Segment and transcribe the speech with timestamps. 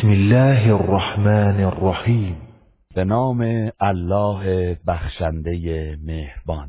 [0.00, 2.36] بسم الله الرحمن الرحیم.
[2.94, 6.68] به نام الله بخشنده مهربان.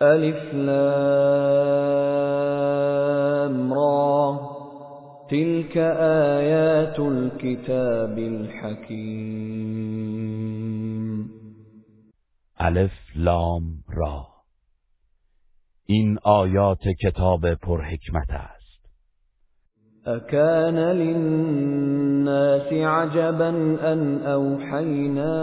[0.00, 0.72] الف لام
[3.74, 4.40] را.
[5.30, 5.76] تلك
[6.36, 9.50] آیات الكتاب الحکیم.
[12.58, 14.26] الف لام را.
[15.86, 18.61] این آیات کتاب پرحکمت است.
[20.06, 23.48] أكان للناس عجبا
[23.92, 25.34] أن أوحينا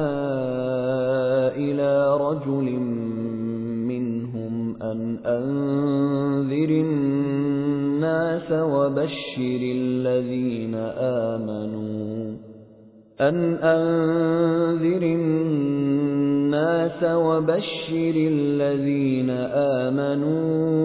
[1.56, 2.80] إلى رجل
[3.88, 10.76] منهم أن أنذر الناس وبشر الذين
[11.26, 12.49] آمنوا.
[13.22, 19.30] أن أنذر الناس وبشر الذين
[19.80, 20.80] آمنوا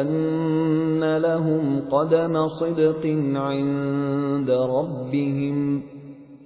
[0.00, 5.82] أن لهم قدم صدق عند ربهم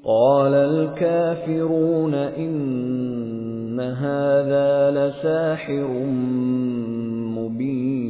[0.04, 5.88] قال الكافرون إن هذا لساحر
[7.36, 8.04] مبين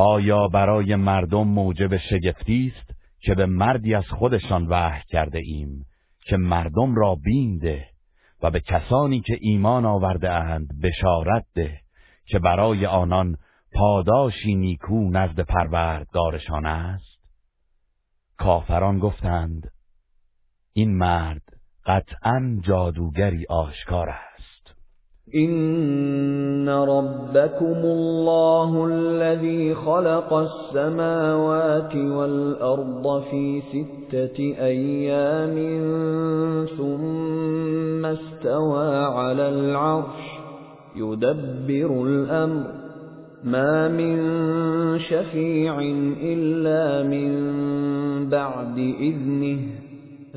[0.00, 5.84] آیا برای مردم موجب شگفتی است؟ که به مردی از خودشان وحی کرده ایم
[6.20, 7.86] که مردم را بینده
[8.42, 11.80] و به کسانی که ایمان آورده اند بشارت ده
[12.26, 13.36] که برای آنان
[13.72, 17.18] پاداشی نیکو نزد پروردگارشان است.
[18.36, 19.70] کافران گفتند
[20.72, 21.42] این مرد
[21.86, 24.27] قطعا جادوگری آشکار است.
[25.34, 35.56] إن ربكم الله الذي خلق السماوات والأرض في ستة أيام
[36.78, 40.38] ثم استوى على العرش
[40.96, 42.64] يدبر الأمر
[43.44, 44.18] ما من
[44.98, 45.80] شفيع
[46.22, 47.30] إلا من
[48.28, 49.58] بعد إذنه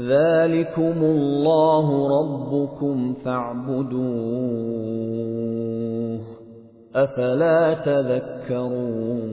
[0.10, 1.88] ذلكم الله
[2.20, 4.72] ربكم فاعبدوه
[6.96, 9.32] افلا تذكرون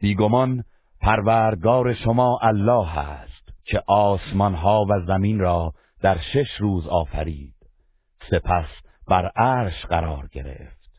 [0.00, 0.64] بیگمان
[1.00, 5.72] پروردگار شما الله است که آسمان ها و زمین را
[6.02, 7.54] در شش روز آفرید.
[8.30, 8.68] سپس
[9.08, 10.90] بر عرش قرار گرفت.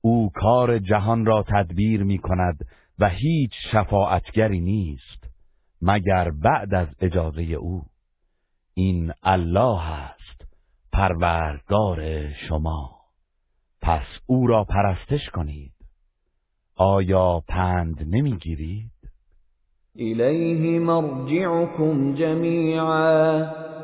[0.00, 2.58] او کار جهان را تدبیر می کند
[2.98, 5.25] و هیچ شفاعتگری نیست.
[5.82, 7.82] مگر بعد از اجازه او.
[8.74, 10.46] این الله است
[10.92, 12.96] پروردگار شما.
[13.82, 15.72] پس او را پرستش کنید.
[16.76, 18.90] آیا پند نمی‌گیرید؟
[19.98, 23.38] الیه مرجعکم جمیعا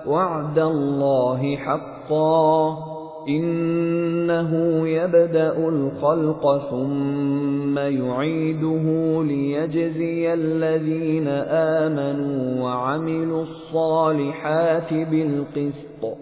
[0.06, 3.01] وعد الله حقا.
[3.28, 4.52] إنه
[4.88, 8.84] يبدأ الخلق ثم يعيده
[9.24, 11.28] ليجزي الذين
[11.78, 16.18] آمنوا وعملوا الصالحات بالقسط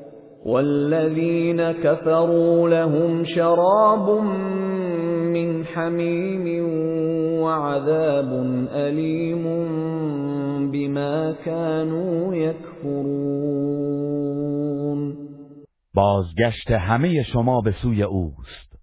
[0.46, 4.10] والذين كفروا لهم شراب
[5.34, 6.64] من حميم
[7.42, 8.32] وعذاب
[8.74, 9.44] أليم
[10.72, 13.79] بما كانوا يكفرون
[15.94, 18.78] بازگشت همه شما به سوی اوست.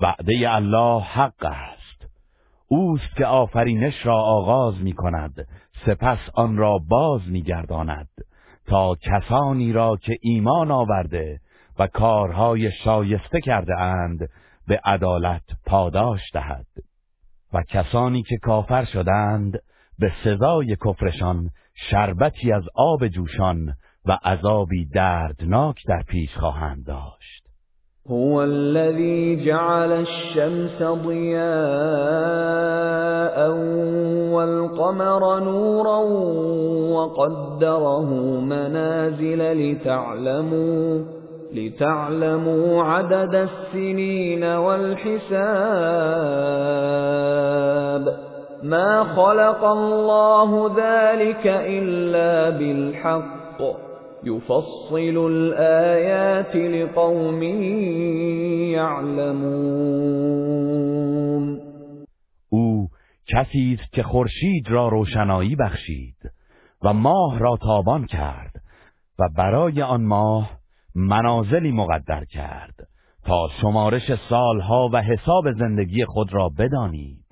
[0.00, 2.10] وعده الله حق است.
[2.68, 5.48] اوست که آفرینش را آغاز می کند
[5.86, 8.08] سپس آن را باز می گرداند.
[8.66, 11.40] تا کسانی را که ایمان آورده
[11.78, 14.28] و کارهای شایسته کرده اند
[14.66, 16.66] به عدالت پاداش دهد.
[17.52, 19.58] و کسانی که کافر شدند
[19.98, 21.50] به سزای کفرشان
[21.90, 23.74] شربتی از آب جوشان
[24.06, 27.40] و عذابی دردناک در پیش خواهند داشت.
[28.10, 31.40] هو الذي جعل الشمس ضياء
[34.32, 35.98] والقمر نورا
[36.92, 41.04] وقدره منازل لتعلموا
[41.54, 45.30] لتعلموا عدد السنين والحساب.
[48.62, 53.89] ما خلق الله ذلك إلا بالحق.
[54.24, 57.42] يفصل الآيات لقوم
[58.72, 60.10] يعلمون.
[62.48, 62.88] او
[63.26, 66.16] کسی است که خورشید را روشنایی بخشید
[66.82, 68.52] و ماه را تابان کرد
[69.18, 70.50] و برای آن ماه
[70.94, 72.74] منازلی مقدر کرد
[73.24, 77.26] تا شمارش سالها و حساب زندگی خود را بدانید.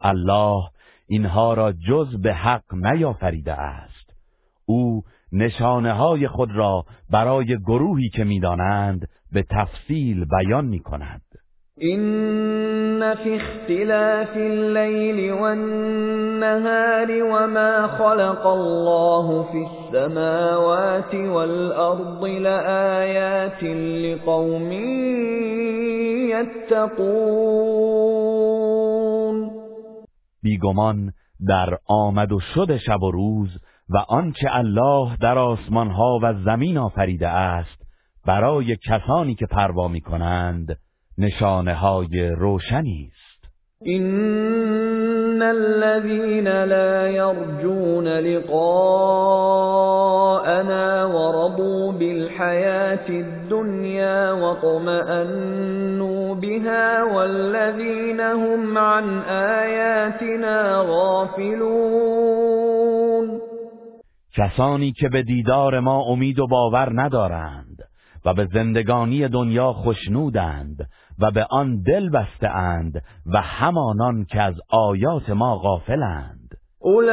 [0.00, 0.62] الله
[1.06, 4.12] اینها را جز به حق نیافریده است.
[4.66, 5.02] او
[5.32, 11.22] نشانه های خود را برای گروهی که می‌دانند به تفصیل بیان می کند
[11.82, 23.62] إن في اختلاف الليل والنهار وما خلق الله في السماوات والأرض لآيات
[24.04, 24.72] لقوم
[26.32, 27.96] يتقون.
[30.42, 31.12] بیگمان
[31.46, 33.58] در آمد و شد شب و روز
[33.88, 37.86] و آنچه الله در آسمان ها و زمین آفریده است
[38.26, 40.78] برای کسانی که پروا می کنند
[41.18, 43.26] نشانه های روشنی است.
[43.86, 48.56] إن الذين لا يرجون لقاءنا
[51.06, 62.65] ورضوا بالحياة الدنيا واطمأنوا بها والذين هم عن آياتنا غافلون
[64.36, 67.82] کسانی که به دیدار ما امید و باور ندارند
[68.24, 70.88] و به زندگانی دنیا خشنودند
[71.18, 76.56] و به آن دل بسته اند و همانان که از آیات ما غافلند.
[76.78, 77.06] اولئك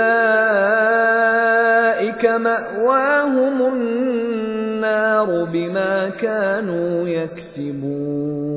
[2.25, 8.53] مأواهم النار بما كانوا يكسبون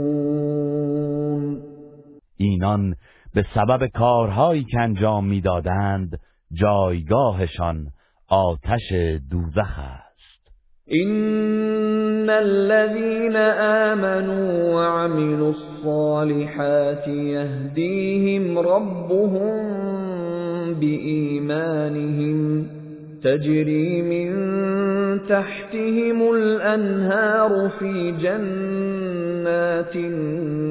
[2.37, 2.95] اینان
[3.35, 6.19] به سبب کارهایی که انجام می‌دادند
[6.53, 7.87] جایگاهشان
[8.29, 8.93] آتش
[9.31, 10.07] دوزخ است.
[10.93, 13.37] إن الذين
[13.87, 19.55] آمنوا وعملوا الصالحات يهديهم ربهم
[20.75, 22.67] بإيمانهم
[23.23, 24.31] تجري من
[25.29, 30.67] تحتهم الأنهار في جنات النعيم.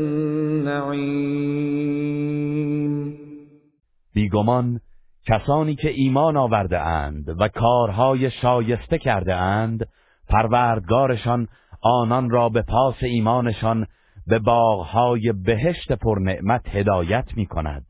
[4.16, 4.80] بیگمان
[5.28, 9.88] کسانی که ایمان آورده اند و کارهای شایسته کرده اند
[10.30, 11.48] پروردگارشان
[11.82, 13.88] آنان را به پاس ایمانشان
[14.28, 17.86] به باغهای بهشت پرنعمت هدایت می کند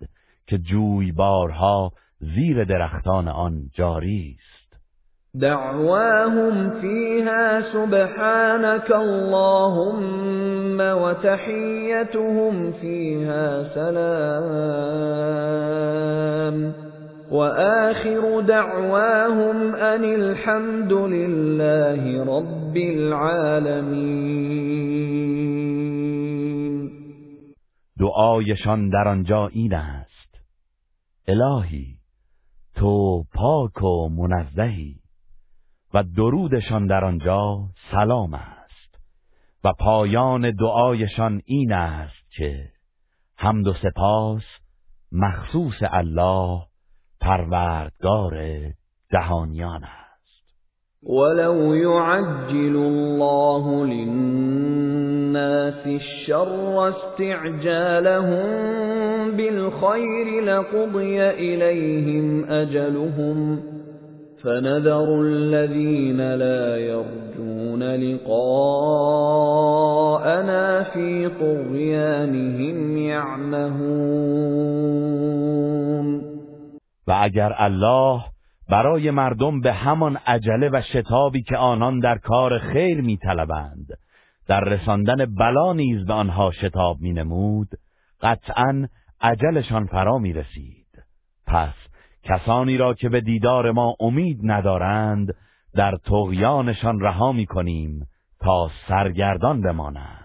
[0.48, 4.56] که جویبارها زیر درختان آن جاری است.
[5.42, 15.26] دعواهم فيها سبحانك اللهم وتحيتهم فيها سلام.
[17.32, 24.26] وآخر دعواهم أن الحمد لله رب العالمين.
[28.00, 30.36] دعایشان در آنجا این است.
[31.28, 31.96] الهی
[32.76, 34.96] تو پاک و منزهی
[35.94, 38.56] و درودشان در آنجا سلام است.
[39.64, 42.70] و پایان دعایشان این است که
[43.38, 44.44] حمد و سپاس
[45.12, 46.62] مخصوص الله
[47.26, 48.34] پروردگار
[49.14, 50.06] جهانیان است.
[51.04, 55.08] ولو يعجل الله للناس
[55.88, 58.46] الشر استعجالهم
[59.32, 63.60] بالخير لقضي إليهم أجلهم
[64.44, 68.44] فنذر الذين لا يرجون لقاءنا
[70.84, 74.36] في طغيانهم يعمهون.
[77.08, 78.22] و اگر الله
[78.70, 83.88] برای مردم به همان عجله و شتابی که آنان در کار خیر میطلبند
[84.48, 87.68] در رساندن بلا نیز به آنها شتاب مینمود
[88.22, 88.88] قطعا
[89.22, 91.04] عجلشان فرا می رسید
[91.48, 91.74] پس
[92.24, 95.36] کسانی را که به دیدار ما امید ندارند
[95.76, 98.08] در تغیانشان رها می کنیم
[98.40, 100.25] تا سرگردان بمانند.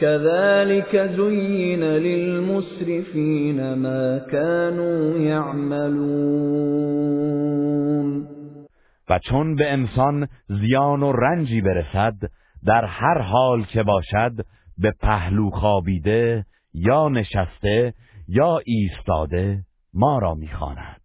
[0.00, 6.68] كذلك زين للمسرفين ما كانوا يعملون.
[9.08, 12.14] و چون به انسان زیان و رنجی برسد
[12.66, 14.32] در هر حال که باشد
[14.78, 17.94] به پهلو خوابیده یا نشسته
[18.28, 19.58] یا ایستاده
[19.94, 21.00] ما را می‌خواند.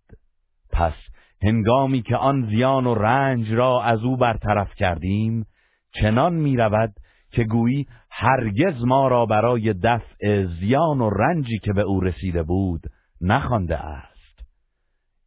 [0.72, 0.94] پس
[1.42, 5.46] هنگامی که آن زیان و رنج را از او برطرف کردیم
[5.92, 6.94] چنان می‌رود
[7.32, 12.82] که گویی هرگز ما را برای دفع زیان و رنجی که به او رسیده بود
[13.22, 14.40] نخوانده است.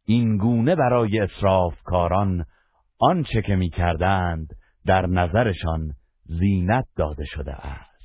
[0.05, 2.45] این گونه برای اسرافکاران
[2.99, 4.47] آنچه که می کردند
[4.85, 5.91] در نظرشان
[6.25, 7.97] زینت داده شده است.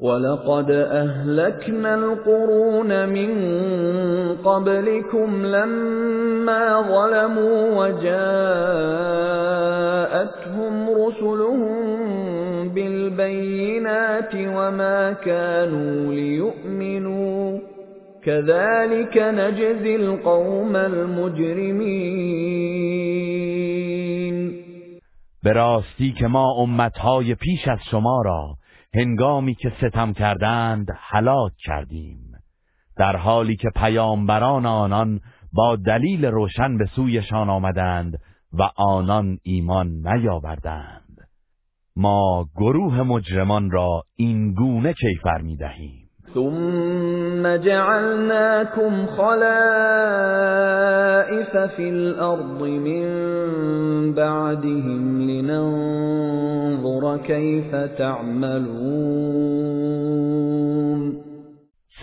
[0.00, 3.32] ولقد أهلكنا القرون من
[4.44, 8.18] قبلكم لما ظلموا وجاءتهم
[10.90, 11.67] رسلهم
[13.88, 17.58] بالبينات وما كانوا ليؤمنوا
[18.24, 22.28] كذلك نجزي القوم المجرمين
[25.42, 28.54] به راستی که ما امتهای پیش از شما را
[28.94, 32.18] هنگامی که ستم کردند هلاک کردیم.
[32.96, 35.20] در حالی که پیامبران آنان
[35.52, 38.18] با دلیل روشن به سویشان آمدند
[38.52, 41.07] و آنان ایمان نیاوردند.
[42.00, 49.48] ما گروه مجرمان را این گونه کیفر می دهیم ثم جعلناكم خلائف
[51.76, 53.04] في الأرض من
[54.14, 59.48] بعدهم لننظر كيف تعملون.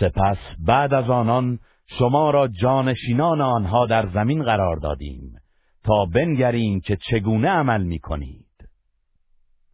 [0.00, 1.58] سپس بعد از آنان
[1.98, 5.32] شما را جانشینان آنها در زمین قرار دادیم
[5.84, 8.45] تا بنگریم که چگونه عمل می کنید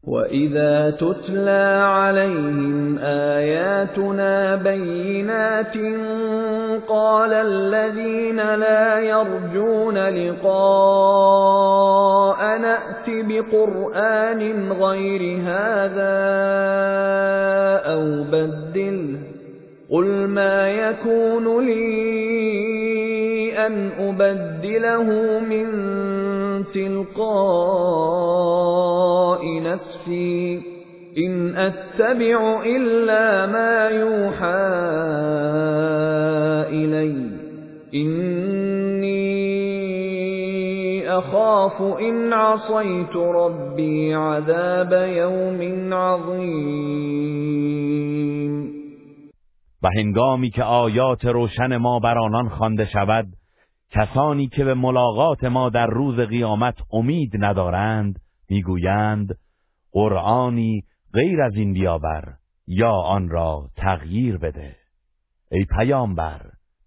[0.07, 5.77] وَإِذَا تُتْلَى عَلَيْهِمْ آيَاتُنَا بَيِّنَاتٍ
[6.89, 11.39] قَالَ الَّذِينَ لَا يَرْجُونَ لِقَاءَ
[12.59, 16.19] نَأْتِ بِقُرْآنٍ غَيْرِ هَذَا
[17.95, 19.19] أَوْ بَدِّلْهُ
[19.91, 21.83] قُلْ مَا يَكُونُ لِي
[23.67, 25.69] أَنْ أُبَدِّلَهُ مِنْ
[26.75, 27.23] تِلْقَاءِ
[29.63, 30.63] نَفْسِي.
[31.19, 34.63] إِنْ أَتَّبِعُ إِلَّا مَا يُوحَى
[36.73, 37.43] إِلَيَّ.
[37.95, 39.23] إِنِّي
[41.09, 46.83] أَخَافُ إِنْ عَصَيْتُ رَبِّي عَذَابَ يَوْمٍ عَظِيمٍ.
[49.83, 53.27] و هنگامی که آیات روشن ما بر آنان خوانده شود
[53.93, 58.19] کسانی که به ملاقات ما در روز قیامت امید ندارند
[58.49, 59.39] می‌گویند
[59.93, 62.35] قرآنی غیر از این بیاور
[62.67, 64.77] یا آن را تغییر بده.
[65.51, 66.41] ای پیامبر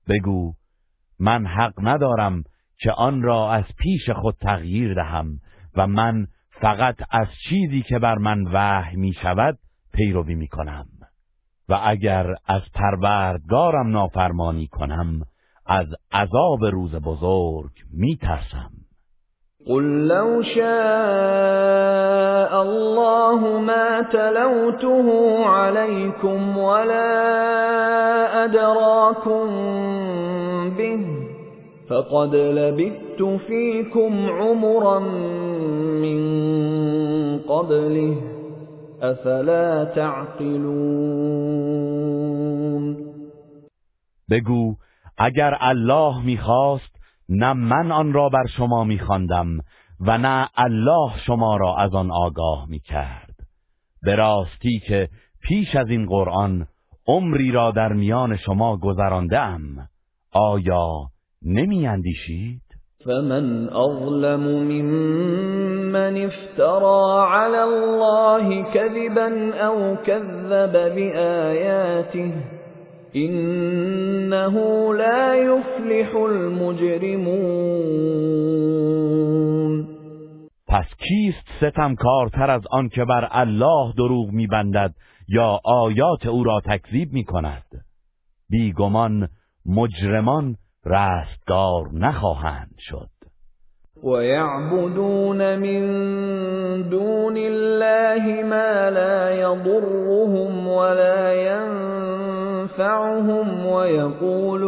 [0.08, 0.54] بگو
[1.20, 2.44] من حق ندارم
[2.80, 5.40] که آن را از پیش خود تغییر دهم
[5.76, 6.28] و من
[6.62, 9.58] فقط از چیزی که بر من وحی می شود
[9.94, 10.86] پیروی می کنم
[11.70, 15.22] و اگر از پروردگارم نافرمانی کنم
[15.68, 18.72] از عذاب روز بزرگ می ترسم
[19.68, 20.66] قل لو شاء
[22.62, 29.50] الله ما تلوته عليكم ولا أدراكم
[30.78, 31.06] به
[31.90, 35.00] فقد لبثت فيكم عمرا
[36.00, 36.20] من
[37.40, 38.18] قبله
[39.02, 41.36] أفلا تعقلون.
[44.30, 44.76] بگو
[45.18, 46.96] اگر الله می‌خواست
[47.30, 49.58] نه من آن را بر شما میخواندم
[50.00, 53.36] و نه الله شما را از آن آگاه می‌کرد
[54.04, 55.10] به راستی که
[55.44, 56.68] پیش از این قرآن
[57.08, 59.60] عمری را در میان شما گذراندم
[60.32, 60.90] آیا
[61.42, 62.62] نمی اندیشید؟
[63.06, 72.55] فمن أظلم ممن افترى على الله كذبا أو كذب بآياته
[73.16, 74.56] إنه
[74.94, 77.76] لا يفلح المجرمون
[80.68, 84.94] پس کیست ستمکارتر از آن که بر الله دروغ میبندد
[85.28, 87.64] یا آیات او را تکذیب می‌کند؟
[88.50, 89.30] بیگمان
[89.66, 90.56] مجرمان
[90.86, 93.10] رستگار نخواهند شد.
[94.04, 95.82] ويعبدون من
[96.90, 101.34] دون الله ما لا يضرهم ولا
[102.66, 104.66] ينفعهم ويقولون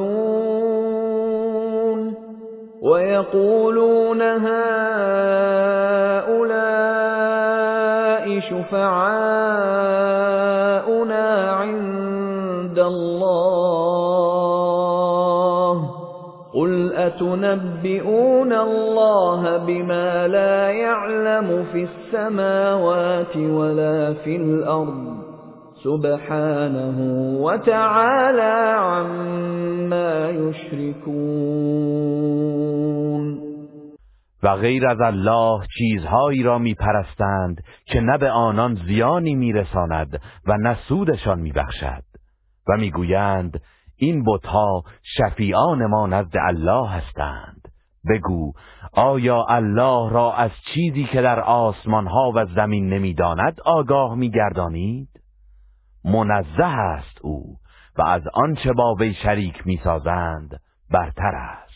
[2.81, 4.47] ويقولون هؤلاء
[8.39, 9.21] شفعاؤنا
[11.51, 13.87] عند الله
[16.53, 25.16] قل أتنبئون الله بما لا يعلم في السماوات ولا في الأرض
[25.87, 26.97] سبحانه
[27.41, 31.77] وتعالى عما يشركون.
[34.43, 40.77] و غیر از الله چیزهایی را میپرستند که نه به آنان زیانی میرساند و نه
[40.87, 42.03] سودشان میبخشد.
[42.69, 43.61] و می‌گویند
[43.97, 44.83] این بتها
[45.17, 47.61] شفیعان ما نزد الله هستند.
[48.09, 48.51] بگو
[48.93, 55.16] آیا الله را از چیزی که در آسمان ها و زمین نمی‌داند آگاه میگردانید؟
[56.07, 57.55] منزه است او
[57.97, 60.49] و از آنچه با وی شریک می‌سازند
[60.91, 61.67] برتر است.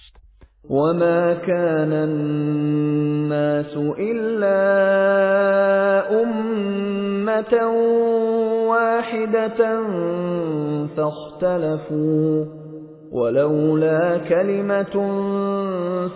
[0.70, 4.62] وما كان الناس إلا
[6.24, 7.54] أمة
[8.68, 9.80] واحدة
[10.96, 12.61] فاختلفوا
[13.12, 14.94] ولولا كلمة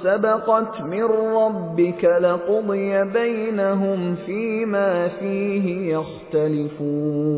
[0.03, 1.03] سبقت من
[1.35, 7.35] ربك لقضي بينهم فيما فيه يختلفون.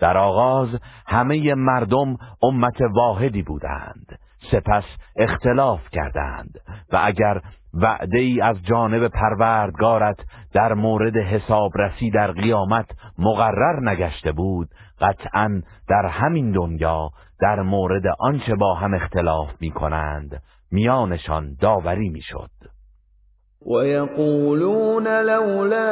[0.00, 0.68] در آغاز
[1.06, 4.18] همه مردم امت واحدی بودند.
[4.50, 4.84] سپس
[5.16, 6.60] اختلاف کردند.
[6.92, 7.40] و اگر
[7.74, 10.16] وعده ای از جانب پروردگارت
[10.54, 12.86] در مورد حسابرسی در قیامت
[13.18, 14.68] مقرر نگشته بود
[15.00, 20.42] قطعا در همین دنیا در مورد آنچه با هم اختلاف می کنند
[20.72, 22.50] میانشان داوری می شد
[23.66, 25.86] و یقولون لولا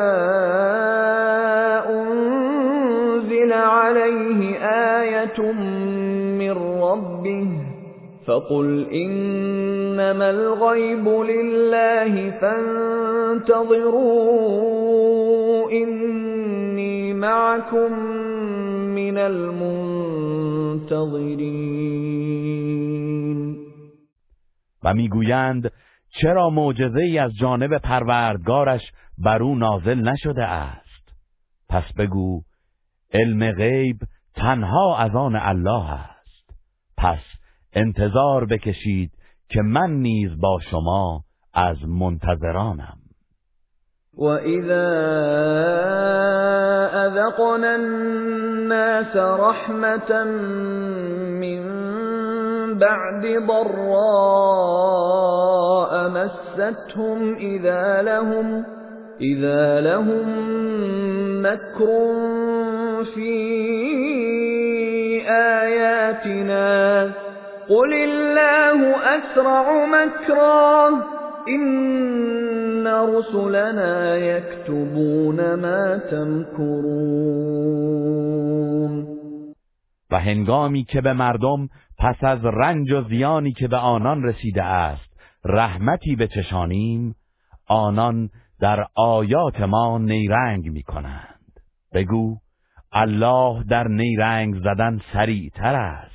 [1.89, 7.74] انزل علیه آیت من ربه
[8.27, 13.81] فقل انما الغيب لله فانتظروا
[15.71, 17.93] اني معكم
[18.95, 20.05] من المنتظرین
[24.85, 25.71] و می‌گویند
[26.21, 28.83] چرا معجزه ای از جانب پروردگارش
[29.19, 31.13] بر او نازل نشده است؟
[31.69, 32.43] پس بگو
[33.13, 33.97] علم غیب
[34.35, 36.55] تنها از آن الله است.
[36.97, 37.34] پس
[37.75, 39.11] انتظار بکشید
[39.49, 42.97] که من نیز با شما از منتظرانم.
[44.19, 44.85] و اذا
[46.95, 50.25] اذقنا الناس رحمتا
[51.41, 51.65] من
[52.79, 54.85] بعد ضراء
[56.09, 58.67] مستهم اذا لهم
[59.21, 60.27] اذا لهم
[61.43, 62.15] مكر
[63.15, 63.35] في
[65.29, 67.11] آياتنا
[67.69, 70.91] قل الله اسرع مكرا
[71.47, 77.45] این رسلنا یکتبون ما تمکرون
[80.11, 85.15] و هنگامی که به مردم پس از رنج و زیانی که به آنان رسیده است
[85.45, 87.15] رحمتی بچشانیم
[87.69, 91.61] آنان در آیات ما نیرنگ می کنند
[91.93, 92.37] بگو
[92.93, 96.14] الله در نیرنگ زدن سریعتر است.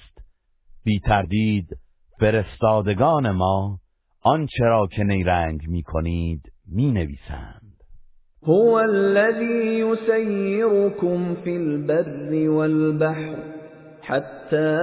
[0.83, 1.67] بی تردید
[2.19, 3.79] فرستادگان ما
[4.21, 7.69] آنچه را که نیرنگ می کنید می نویسند.
[8.43, 13.35] هو الذي يسيركم في البر والبحر
[14.01, 14.75] حتى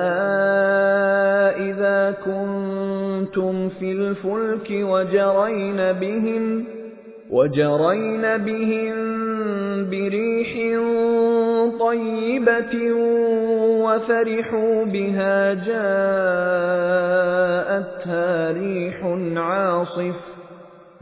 [1.59, 6.67] إذا كنتم في الفلك وجرين بهم
[7.31, 8.95] وجرين بهم
[9.91, 10.79] بريح
[11.81, 12.93] طيبة
[13.85, 15.87] وفرحوا بها جاءتها
[18.53, 19.05] ريح
[19.37, 20.17] عاصف.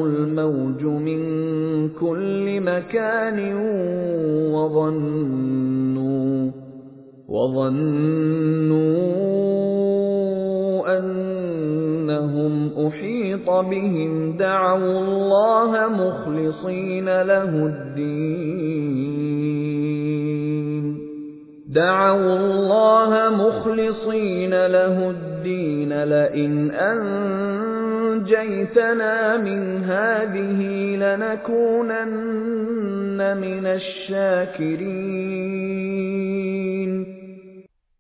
[0.06, 1.22] الموج من
[1.90, 3.56] كل مكان
[4.54, 6.52] وظنوا
[7.30, 8.82] وظنوا
[12.92, 19.12] أحيط بهم دعوا الله مخلصين له الدين.
[21.70, 26.72] دعوا الله مخلصين له الدين لئن
[28.12, 30.62] أنجيتنا من هذه
[30.96, 32.10] لنكونن
[33.38, 35.02] من الشاكرين.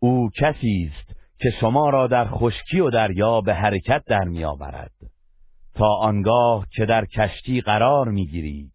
[0.04, 4.92] أو کسی است که شما را در خشکی و دریا به حرکت در میآورد
[5.76, 8.72] تا آنگاه که در کشتی قرار می‌گیرید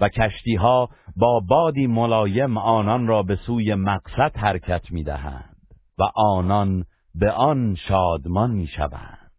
[0.00, 5.56] و کشتی ها با بادی ملایم آنان را به سوی مقصد حرکت می‌دهند
[5.98, 9.30] و آنان به آن شادمان می‌شوند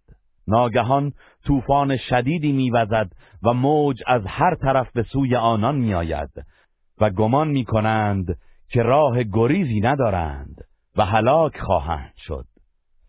[0.48, 1.14] ناگهان
[1.46, 3.12] طوفان شدیدی میوزد
[3.44, 6.30] و موج از هر طرف به سوی آنان میآید
[7.02, 8.38] و گمان می‌کنند
[8.70, 10.56] که راه گریزی ندارند
[10.98, 12.46] و هلاک خواهند شد.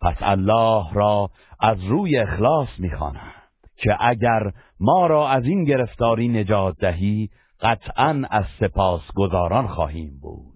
[0.03, 3.33] پس الله را از روی اخلاص می‌خوانند
[3.75, 7.29] که اگر ما را از این گرفتاری نجات دهی
[7.61, 10.53] قطعا از سپاس گذاران خواهیم بود.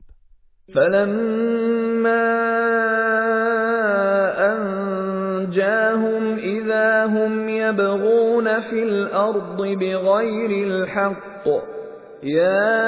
[0.74, 2.38] فلما
[4.38, 11.48] انجاهم اذا هم يبغون في الارض بغير الحق
[12.24, 12.88] يا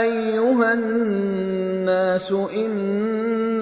[0.00, 2.32] أيها الناس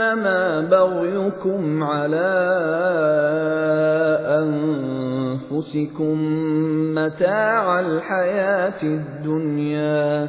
[0.00, 2.30] إنما بغيكم على
[5.50, 6.16] أنفسكم
[6.94, 10.28] متاع الحياة الدنيا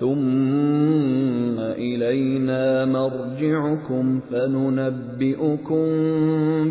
[0.00, 5.86] ثم إلينا مرجعكم فننبئكم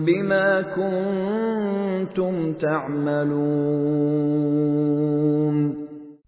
[0.06, 4.20] بما كنتم تعملون.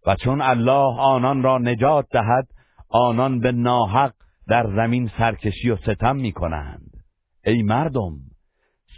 [0.08, 2.48] و چون الله آنان را نجات دهد
[2.90, 4.12] آنان به ناحق
[4.52, 6.92] در زمین سرکشی و ستم می کنند
[7.46, 8.14] ای مردم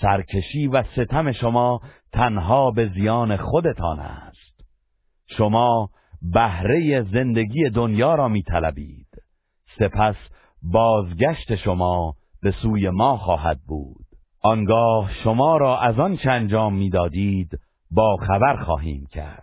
[0.01, 1.81] سرکشی و ستم شما
[2.13, 4.65] تنها به زیان خودتان است.
[5.37, 5.89] شما
[6.21, 9.07] بهره زندگی دنیا را می طلبید
[9.79, 10.15] سپس
[10.61, 14.05] بازگشت شما به سوی ما خواهد بود.
[14.43, 17.59] آنگاه شما را از آن چه انجام می‌دادید
[17.91, 19.42] با خبر خواهیم کرد.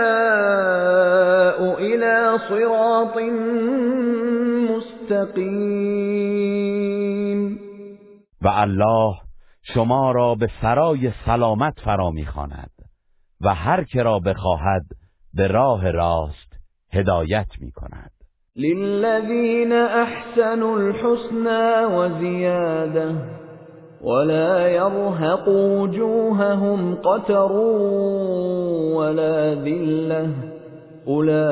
[1.79, 3.17] إلى صراط
[4.69, 5.77] مستقیم.
[8.41, 9.26] و الله
[9.73, 12.71] شما را به سرای سلامت فرا می‌خواند
[13.41, 14.85] و هر که را بخواهد
[15.33, 16.53] به راه راست
[16.93, 18.11] هدایت می‌کند.
[18.55, 23.15] للذین احسنوا الحسنى وزیاده
[24.03, 27.51] ولا يرهق وجوههم قتر
[28.95, 30.29] ولا ذله
[31.05, 31.51] اولئك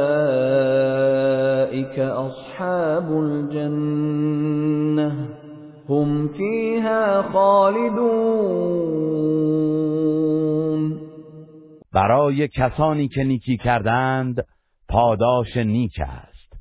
[2.00, 5.12] اصحاب الجنه
[5.90, 8.96] هم فیها خالدون.
[11.94, 14.46] برای کسانی که نیکی کردند
[14.90, 16.54] پاداش نیک است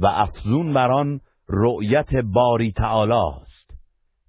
[0.00, 3.70] و افزون بر آن رؤیت باری تعالی است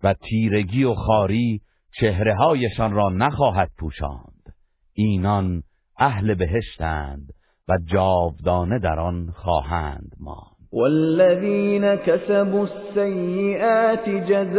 [0.04, 1.62] و تیرگی و خاری
[2.00, 4.54] چهره هایشان را نخواهد پوشاند.
[4.94, 5.64] اینان
[6.00, 7.34] اهل بهشتند
[7.68, 10.57] و جاودانه در آن خواهند ماند.
[10.74, 14.58] والذين كسبوا السيئات جزاء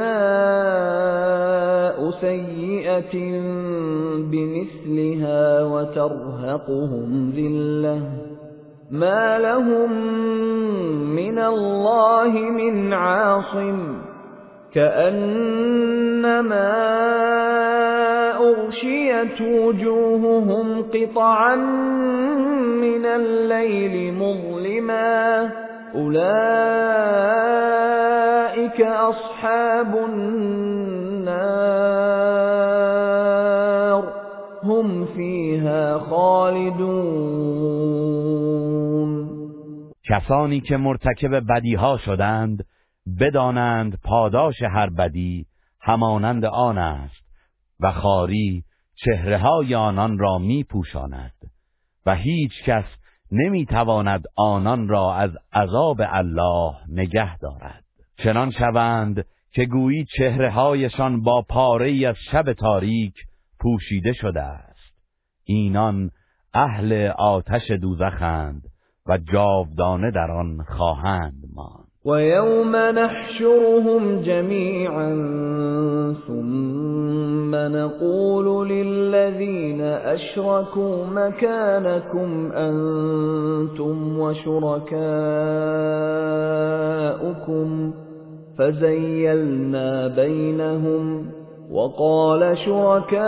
[2.11, 3.41] سيئة
[4.17, 8.03] بمثلها وترهقهم ذلة.
[8.91, 9.93] ما لهم
[11.17, 14.03] من الله من عاصم.
[14.75, 15.29] كأنما
[18.37, 21.57] أغشيت وجوههم قطعا
[22.77, 25.68] من الليل مظلما.
[25.99, 27.19] أولئك
[28.81, 30.79] أصحاب النار.
[34.65, 37.59] هم فيها خالدون.
[40.05, 42.65] کسانی که مرتکب بدیها شدند
[43.21, 45.47] بدانند پاداش هر بدی
[45.81, 47.25] همانند آن است
[47.81, 51.33] و خاری چهره های آنان را می پوشاند
[52.07, 52.85] و هیچ کس
[53.33, 57.85] نمی تواند آنان را از عذاب الله نگه دارد.
[58.17, 63.15] چنان شوند که گویی چهره هایشان با پاره از شب تاریک
[63.61, 64.95] پوشیده شده است.
[65.45, 66.11] اینان
[66.55, 68.63] اهل آتش دوزخند
[69.07, 71.88] و جاودانه در آن خواهند ماند.
[72.09, 75.11] ويوم نحشرهم جميعا
[76.27, 84.89] ثم نقول للذين أشركوا مكانكم أنتم وشركاؤكم
[88.59, 91.27] فزيلنا بينهم
[91.71, 93.19] وقال شركاؤهم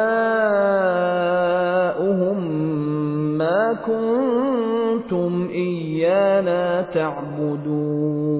[3.39, 8.31] ما كنتم إيانا تعبدون.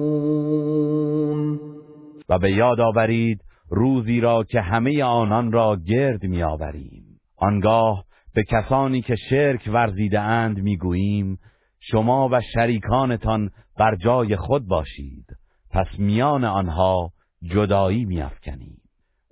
[2.29, 7.19] و به یاد آورید روزی را که همه آنان را گرد میآوریم.
[7.37, 11.39] آنگاه به کسانی که شرک ورزیده اند می‌گوییم
[11.79, 15.25] شما و شریکانتان بر جای خود باشید.
[15.71, 17.09] پس میان آنها
[17.43, 18.80] جدایی میافکنیم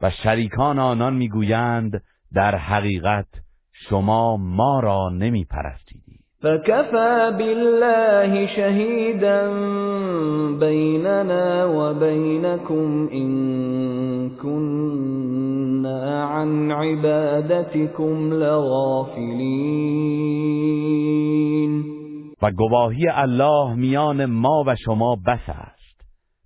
[0.01, 2.01] و شریکان آنان می‌گویند
[2.33, 3.27] در حقیقت
[3.89, 9.49] شما ما را نمی پرستیدی فكفى بالله شهيدا
[10.59, 19.69] بيننا وبينكم إن كنا عن عبادتكم لغافلين
[22.41, 25.79] و گواهی الله میان ما و شما بس است.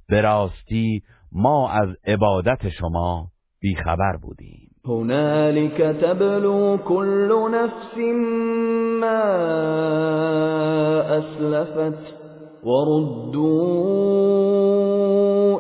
[0.10, 3.33] به راستی ما از عبادت شما
[3.63, 4.69] بیخبر بودیم.
[4.86, 7.97] هنالك تبلو كل نفس
[9.02, 9.23] ما
[11.17, 12.04] أسلفت
[12.63, 14.04] وردوا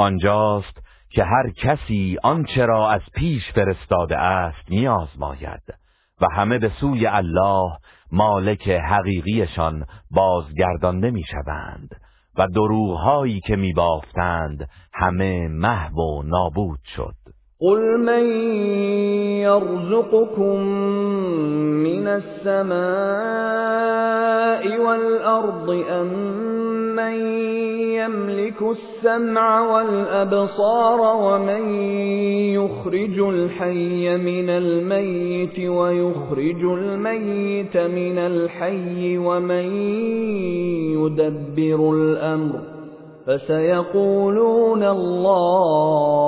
[0.00, 0.85] آنجاست
[1.16, 5.62] که هر کسی آنچه را از پیش فرستاده است میآزماید
[6.20, 7.78] و همه به سوی الله
[8.12, 11.88] مالک حقیقیشان بازگردانده می‌شوند
[12.38, 17.25] و دروغهایی که میبافتند همه محو و نابود شد.
[17.60, 18.24] قل من
[19.40, 20.60] يرزقكم
[21.84, 22.76] من السماء
[24.86, 26.06] والأرض أم
[26.96, 27.14] من
[27.96, 31.74] يملك السمع والأبصار ومن
[32.54, 39.76] يخرج الحي من الميت ويخرج الميت من الحي ومن
[40.92, 42.75] يدبر الأمر
[43.26, 46.26] فسيقولون الله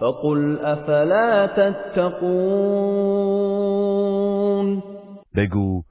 [0.00, 2.44] فقل افلا تتقون
[5.36, 5.82] بگو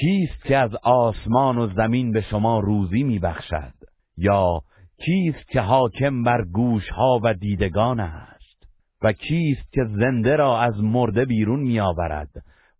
[0.00, 3.72] کیست که از آسمان و زمین به شما روزی میبخشد؟
[4.16, 4.60] یا
[5.04, 8.68] کیست که حاکم بر گوشها و دیدگان است؟
[9.02, 12.30] و کیست که زنده را از مرده بیرون میآورد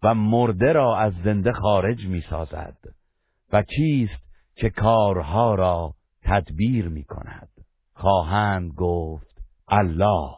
[0.02, 2.76] و مرده را از زنده خارج می‌سازد؟
[3.52, 4.27] و کیست
[4.60, 5.92] که کارها را
[6.24, 7.48] تدبیر می کند
[7.94, 10.30] خواهند گفت الله.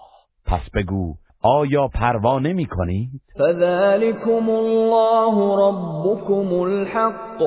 [0.46, 7.42] پس بگو آیا پروا نمی کنید؟ فذلكم الله ربكم الحق.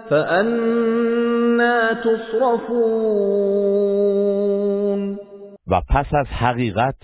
[0.09, 3.33] فأنا تصرفون.
[5.67, 6.95] و پس از حقیقت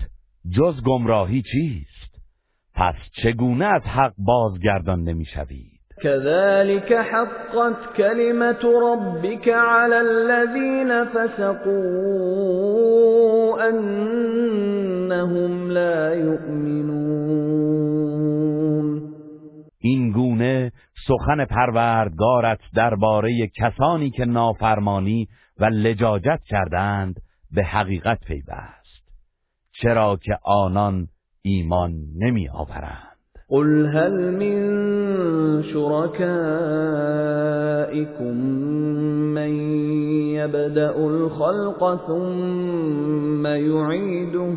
[0.56, 1.89] جز گمراهی چیست؟
[2.80, 11.70] پس چگونه از حق بازگردان نمی‌شوید؟ كذلك حقت كلمة ربك على الذين فسقوا
[13.68, 16.90] أنهم لا يؤمنون.
[19.78, 20.72] این گونه
[21.08, 29.04] سخن پروردگارت درباره کسانی که نافرمانی و لجاجت کردند به حقیقت پیوست.
[29.72, 31.08] چرا که آنان
[31.42, 33.10] ایمان نمی آورند
[33.48, 34.82] قل هل من
[35.62, 36.36] شركائكم
[39.34, 39.50] من
[40.34, 44.52] يبدأ الخلق ثم يعيده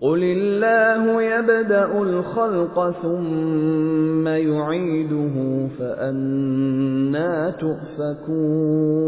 [0.00, 9.06] قل الله يبدأ الخلق ثم يعيده فأنا تؤفكون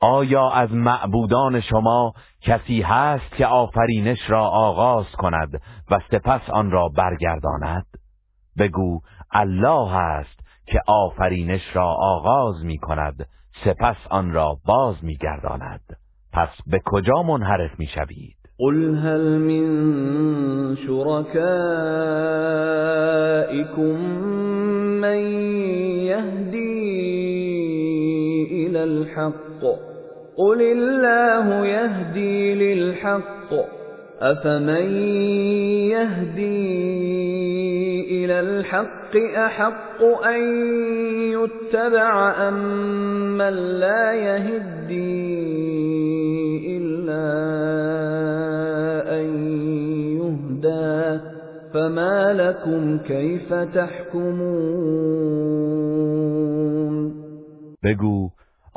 [0.00, 6.88] آیا از معبودان شما کسی هست که آفرینش را آغاز کند و سپس آن را
[6.96, 7.86] برگرداند؟
[8.58, 13.26] بگو الله است که آفرینش را آغاز می کند
[13.64, 15.80] سپس آن را باز می گرداند.
[16.32, 21.56] پس به کجا منحرف می شوید؟ قل هل من شركائكم
[25.00, 25.18] من
[26.06, 27.25] يهدي
[28.76, 29.62] إلى الحق.
[30.36, 33.54] قل الله يهدي للحق.
[34.20, 34.90] أفمن
[35.90, 36.64] يهدي
[38.24, 40.40] إلى الحق أحق أن
[41.32, 42.54] يتبع أم
[43.38, 45.16] من لا يهدي
[46.76, 47.26] إلا
[49.20, 49.26] أن
[50.16, 51.20] يهدى.
[51.74, 54.36] فما لكم كيف تحكمون؟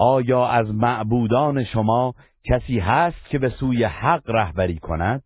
[0.02, 5.24] آیا از معبودان شما کسی هست که به سوی حق رهبری کند؟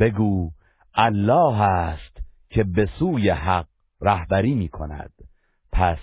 [0.00, 0.50] بگو
[0.94, 2.16] الله است
[2.50, 3.66] که به سوی حق
[4.00, 5.12] رهبری می کند.
[5.72, 5.98] پس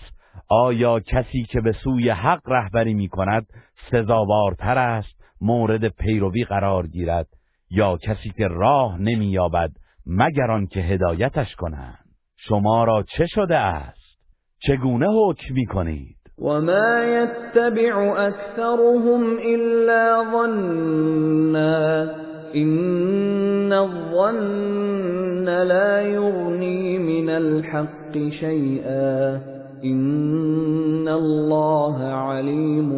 [0.49, 3.47] آیا کسی که به سوی حق رهبری می کند
[3.91, 7.27] سزاوارتر است مورد پیروی قرار گیرد
[7.69, 9.71] یا کسی که راه نمییابد
[10.05, 12.05] مگر آنکه هدایتش کنند؟
[12.37, 14.19] شما را چه شده است؟
[14.59, 22.15] چگونه حکم می کنید؟ وما يتبع أكثرهم إلا ظنا
[22.55, 29.41] إن الظن لا يغني من الحق شيئا
[29.83, 32.89] إن الله عليم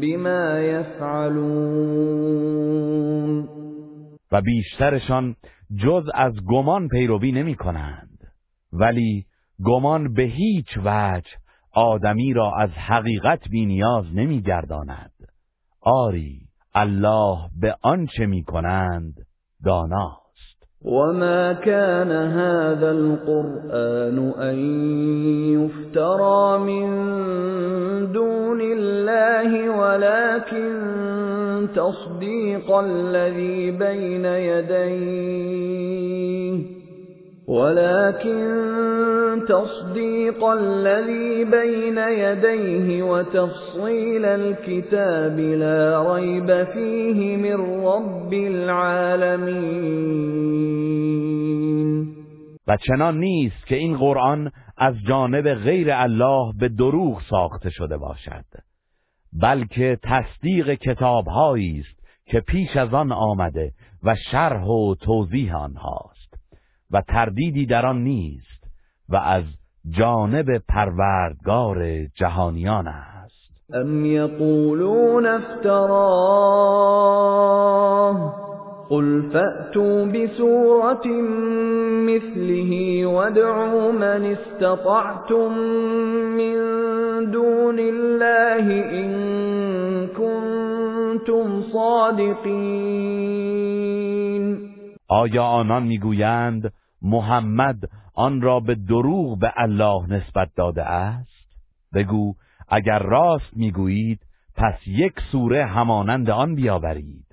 [0.00, 2.12] بما يفعلون
[4.32, 5.36] و بیشترشان
[5.82, 8.18] جز از گمان پیروی نمی کنند
[8.72, 9.26] ولی
[9.64, 11.41] گمان به هیچ وجه
[11.74, 15.12] آدمی را از حقیقت بی نیاز نمی گرداند.
[15.80, 16.38] آری
[16.74, 19.14] الله به آنچه می کنند
[19.64, 20.22] داناست.
[20.84, 24.58] وما كان هذا القرآن أن
[25.52, 26.86] يفترى من
[28.12, 30.72] دون الله ولكن
[31.74, 35.82] تصديق الذي بين يديه
[37.48, 38.42] ولكن
[39.48, 50.02] تصديق الذي بين يديه وتفصيل الكتاب لا ريب فيه من رب العالمين.
[52.66, 58.44] و چنان نیست که این قرآن از جانب غیر الله به دروغ ساخته شده باشد
[59.32, 66.11] بلکه تصدیق کتابهایی است که پیش از آن آمده و شرح و توضیح آنها
[66.92, 68.64] و تردیدی در آن نیست
[69.08, 69.44] و از
[69.90, 73.12] جانب پروردگار جهانیان است.
[73.74, 76.52] ام یقولون افتراه
[78.88, 81.06] قل فأتوا بسورة
[82.06, 85.58] مثله وادعوا من استطعتم
[86.36, 86.54] من
[87.30, 89.12] دون الله إن
[90.06, 93.32] كنتم صادقين
[95.08, 96.72] آیا آنان می‌گویند
[97.02, 97.76] محمد
[98.14, 101.32] آن را به دروغ به الله نسبت داده است؟
[101.94, 102.34] بگو
[102.68, 104.20] اگر راست می‌گویید
[104.56, 107.26] پس یک سوره همانند آن بیاورید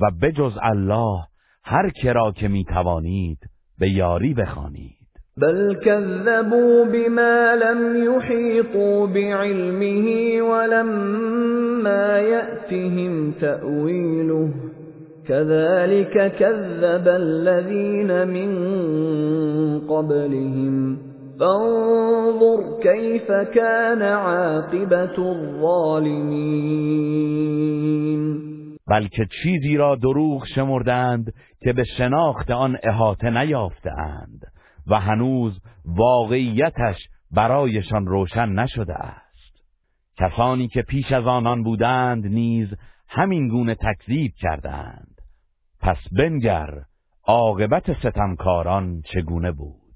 [0.00, 1.20] و بجز الله
[1.64, 3.38] هر کرا که می‌توانید
[3.78, 4.96] به یاری بخوانید.
[5.36, 14.75] بل كذبوا بما لم يحيطوا بعلمه ولما يأتهم تأويله
[15.28, 18.50] كذلك كذب الذين من
[19.80, 20.96] قبلهم.
[21.40, 26.66] فانظر كيف كان عاقبت الظالمين.
[28.88, 34.40] بلکه چیزی را دروغ شمردند که به شناخت آن احاطه نیافتند
[34.86, 36.96] و هنوز واقعیتش
[37.30, 39.26] برایشان روشن نشده است.
[40.18, 42.68] کسانی که پیش از آنان بودند نیز
[43.08, 45.05] همین گونه تکذیب کردند.
[45.80, 46.82] پس بنگر
[47.26, 49.86] عاقبت ستمکاران چگونه بود؟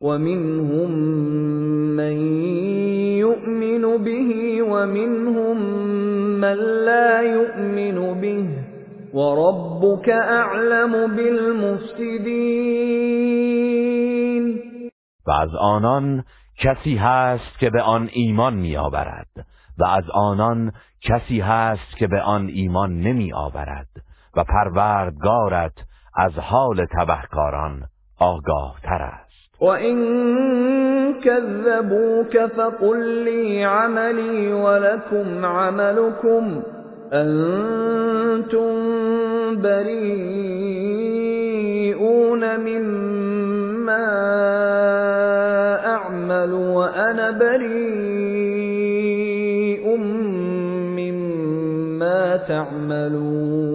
[0.00, 0.90] ومنهم
[1.96, 2.16] من
[3.16, 5.56] يؤمن به ومنهم
[6.40, 8.48] من لا يؤمن به
[9.14, 12.72] وربك اعلم بالمفسدين
[15.26, 16.24] و از آنان
[16.58, 19.46] کسی هست که به آن ایمان می آورد
[19.78, 20.72] و از آنان
[21.02, 23.88] کسی هست که به آن ایمان نمی آورد
[24.36, 25.72] و پروردگارت
[26.16, 27.82] از حال تبهکاران
[28.20, 29.96] آگاه تر است وَإِن
[31.24, 36.62] كَذَّبُوكَ فَقُل لِّي عَمَلِي وَلَكُمْ عَمَلُكُمْ
[37.12, 38.72] أَنتُم
[39.62, 40.82] بَرِيئُونَ
[42.60, 44.06] مِمَّا
[45.86, 48.56] أَعْمَلُ وَأَنَا بَرِيءٌ
[50.98, 53.71] مِّمَّا تَعْمَلُونَ.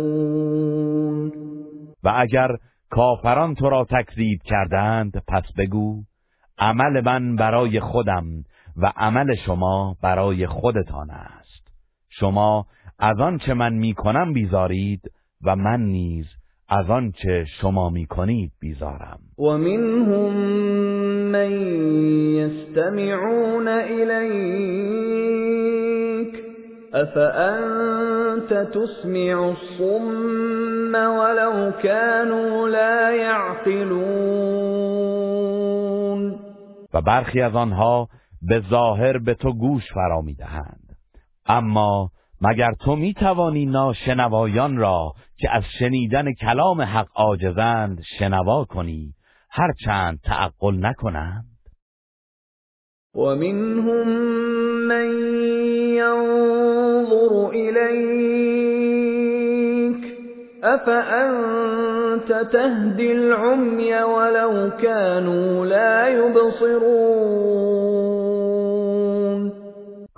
[2.03, 2.47] و اگر
[2.89, 6.03] کافران تو را تکذیب کردند پس بگو
[6.57, 8.23] عمل من برای خودم
[8.77, 11.67] و عمل شما برای خودتان است.
[12.09, 12.65] شما
[12.99, 15.01] از آنچه من می‌کنم بیزارید
[15.43, 16.25] و من نیز
[16.69, 19.19] از آنچه شما می‌کنید بیزارم.
[19.39, 20.33] و منهم
[21.31, 21.51] من
[22.35, 25.17] یستمعون الیک
[26.93, 34.47] افانت تسمع الصم ولو كانوا لا يعقلون
[36.93, 38.07] و برخی از آنها
[38.41, 40.97] به ظاهر به تو گوش فرا می‌دهند.
[41.45, 42.11] اما
[42.41, 49.13] مگر تو می توانی ناشنوایان را که از شنیدن کلام حق عاجزند شنوا کنی
[49.49, 51.57] هرچند تعقل نکنند؟
[53.18, 54.07] و منهم
[54.88, 55.09] من
[55.97, 58.88] ينظر إليك
[60.63, 67.38] أفأنت تهدي العمي ولو كانوا لا يبصرون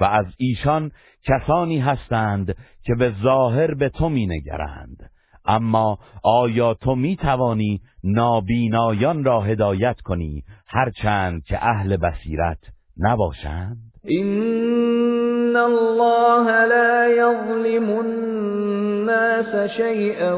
[0.02, 0.92] و از ایشان
[1.24, 5.10] کسانی هستند که به ظاهر به تو مینگرند
[5.46, 13.78] اما آیا تو می توانی نابینایان را هدایت کنی هرچند که اهل بصیرت نباشند.
[14.04, 20.38] این الله لا یظلم الناس شیئا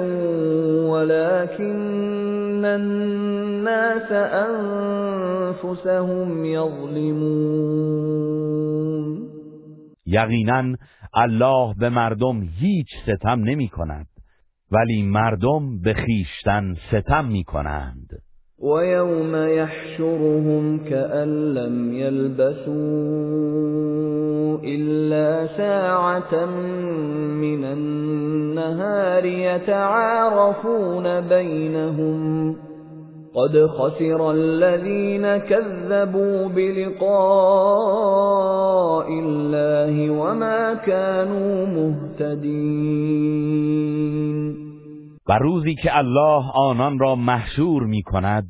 [0.92, 4.12] ولكن الناس
[5.62, 8.02] انفسهم یظلمون
[10.06, 10.76] یقینا
[11.14, 14.08] الله به مردم هیچ ستم نمی کند
[14.72, 18.08] ولی مردم به خیشتن ستم می کنند
[18.62, 22.72] وَيَوْمَ يَحْشُرُهُمْ كَأَن لَّمْ يَلْبَثُوا
[24.64, 26.46] إِلَّا سَاعَةً
[27.42, 32.56] مِّنَ النَّهَارِ يَتَعَارَفُونَ بَيْنَهُمْ
[33.36, 37.08] قَدْ خَسِرَ الَّذِينَ كَذَّبُوا بِلِقَاءِ
[39.10, 42.62] اللَّهِ وَمَا كَانُوا مُهْتَدِينَ
[45.28, 48.50] و روزی که الله آنان را محشور می کند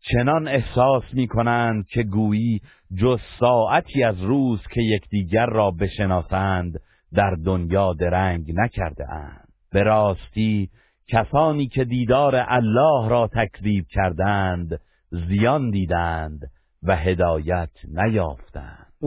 [0.00, 2.60] چنان احساس می کنند که گویی
[3.00, 6.80] جز ساعتی از روز که یکدیگر را بشناسند
[7.12, 10.70] در دنیا درنگ نکرده اند به راستی
[11.08, 14.80] کسانی که دیدار الله را تکذیب کردند
[15.28, 16.50] زیان دیدند
[16.82, 18.86] و هدایت نیافتند.
[19.02, 19.06] و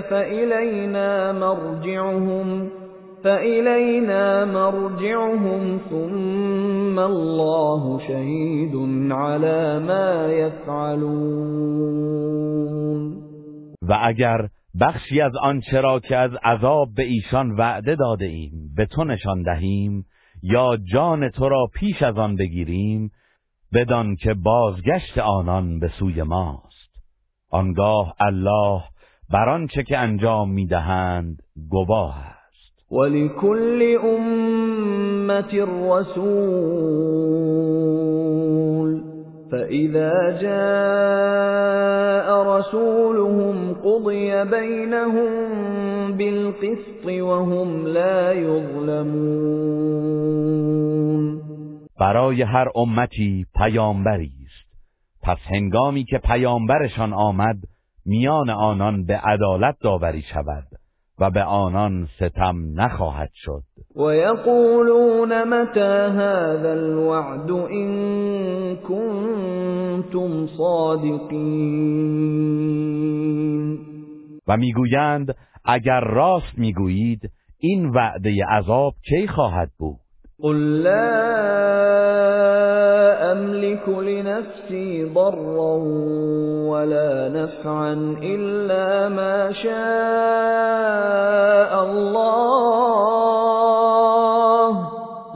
[0.00, 2.68] فإلینا مرجعهم
[3.24, 8.74] فإلینا مرجعهم ثم الله شهید
[9.12, 11.98] على ما یفعلون
[13.88, 14.48] و اگر
[14.80, 19.42] بخشی از آنچه را که از عذاب به ایشان وعده داده ایم به تو نشان
[19.42, 20.04] دهیم
[20.42, 23.10] یا جان تو را پیش از آن بگیریم
[23.74, 26.88] بدان که بازگشت آنان به سوی ماست.
[27.50, 28.82] آنگاه الله
[29.30, 32.92] بر آنچه که انجام می‌دهند گواه است.
[32.92, 37.08] ولكل أمة رسول
[39.50, 45.30] فإذا جاء رسولهم قضي بينهم
[46.16, 49.68] بالقسط وهم لا يظلمون
[52.00, 54.68] برای هر امتی پیامبری است.
[55.22, 57.56] پس هنگامی که پیامبرشان آمد
[58.06, 60.64] میان آنان به عدالت داوری شود
[61.20, 63.62] و به آنان ستم نخواهد شد.
[63.96, 68.76] و یقولون متى هذا الوعد ان
[70.12, 72.08] کنتم صادقین
[74.48, 75.34] و می‌گویند
[75.64, 79.96] اگر راست می‌گویید این وعده عذاب کی خواهد بود؟
[80.42, 81.48] قل لا
[83.32, 85.76] أملك لنفسي ضرا
[86.70, 87.92] ولا نفعا
[88.22, 89.72] إلا ما شاء
[91.84, 93.18] الله.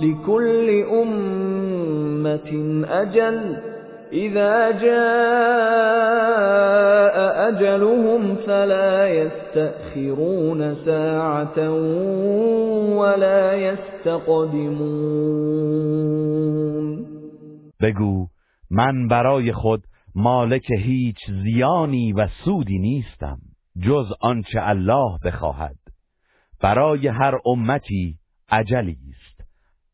[0.00, 2.50] لكل أمة
[2.88, 3.71] أجل.
[4.12, 6.12] إذا جاء
[7.48, 11.70] أجلهم فلا يستأخرون ساعة
[12.96, 14.92] ولا يستقدمون.
[17.80, 18.26] بگو
[18.70, 19.82] من برای خود
[20.14, 23.38] مالک هیچ زیانی و سودی نیستم
[23.82, 25.76] جز آنچه الله بخواهد.
[26.62, 28.18] برای هر امتی
[28.50, 29.40] عجلی است.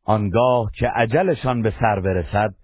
[0.05, 2.55] آنگاه که عجلشان به سر برسد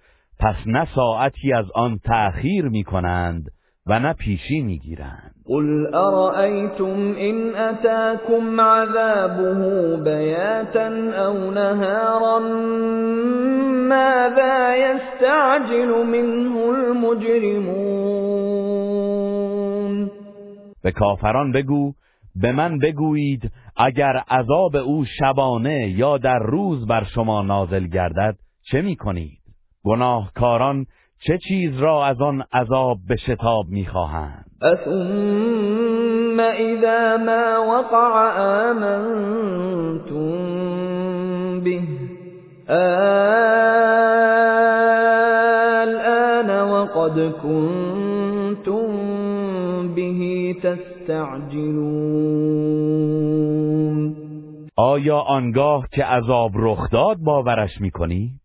[0.41, 3.51] پس نه ساعتی از آن تأخیر می کنند
[3.87, 10.89] و نه پیشی می گیرند قل ارأيتم إن أتاكم عذابه بياتا
[11.26, 12.39] أو نهارا
[13.89, 18.14] ماذا يستعجل منه المجرمون
[20.82, 21.93] به کافران بگو
[22.37, 28.37] به من بگویید اگر عذاب او شبانه یا در روز بر شما نازل گردد
[28.70, 29.43] چه می کنید؟
[29.85, 30.87] گناهکاران
[31.26, 40.24] چه چیز را از آن عذاب به شتاب می‌خواهند؟ اثم اذا ما وقع آمنتم
[41.61, 41.80] به
[42.68, 43.11] الان
[46.70, 48.85] وقد كنتم
[49.95, 52.05] به تستعجلون.
[54.76, 58.43] آیا آنگاه که عذاب رخ داد باورش می‌کنید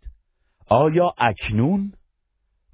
[0.70, 1.91] آیا اکنون؟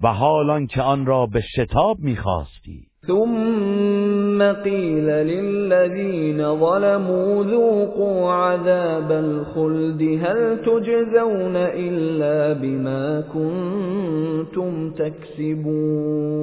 [0.02, 2.86] و حالان که آن را به شتاب می‌خواستی.
[3.06, 16.36] ثم قیل للذین ظلموا ذوقوا عذاب الخلد هل تجزون الا بما كنتم تکسبون.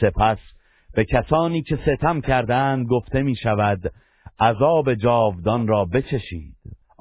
[0.00, 0.38] سپس
[0.94, 3.92] به کسانی که ستم کردند گفته می شود
[4.40, 6.53] عذاب جاودان را بچشید.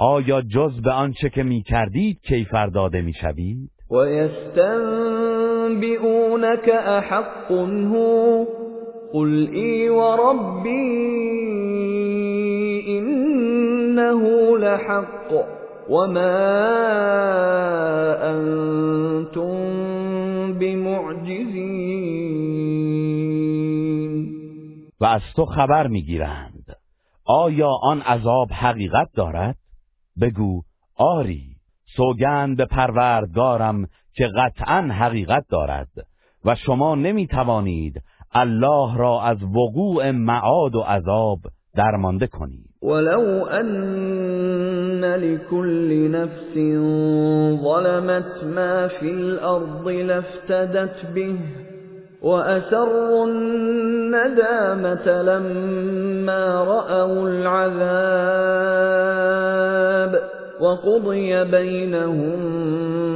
[0.05, 4.69] آیا جز به آنچه که می کردید کیفر داده می شوید؟ ويستنبئونك
[6.69, 8.45] أحق هو
[9.13, 11.03] قل إي وربي
[12.87, 15.31] إنه لحق
[15.89, 16.39] وما
[18.23, 19.53] أنتم
[20.59, 22.03] بمعجزين
[25.01, 26.77] و از تو خبر می‌گیرند
[27.25, 29.55] آیا آن عذاب حقیقت دارد؟
[30.21, 30.61] بگو
[30.95, 31.55] آری
[31.97, 35.89] سوگند به پروردگارم که قطعا حقیقت دارد
[36.45, 38.01] و شما نمی توانید
[38.31, 41.39] الله را از وقوع معاد و عذاب
[41.75, 42.69] درمانده کنید.
[42.83, 46.53] ولو ان لكل نفس
[47.63, 51.37] ظلمت ما في الارض لافتدت به
[52.23, 58.43] وأسروا الندامة لما رأوا العذاب
[60.61, 62.35] وقضي بينهم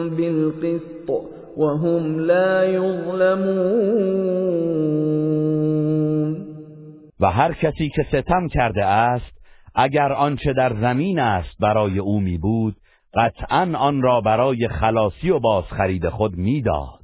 [0.10, 1.10] بالقسط
[1.58, 4.08] وهم لا يظلمون.
[7.20, 9.38] و هر کسی که ستم کرده است
[9.76, 12.76] اگر آنچه در زمین است برای او می بود
[13.14, 17.00] قطعا آن را برای خلاصی و بازخرید خود می‌داد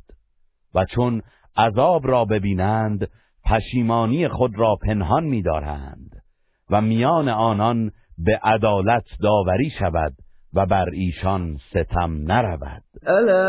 [0.76, 1.22] و چون
[1.58, 3.08] عذاب را ببینند
[3.46, 6.10] پشیمانی خود را پنهان می‌دارند
[6.70, 10.14] و میان آنان به عدالت داوری شود
[10.54, 12.84] و بر ایشان ستم نرود.
[13.08, 13.44] الا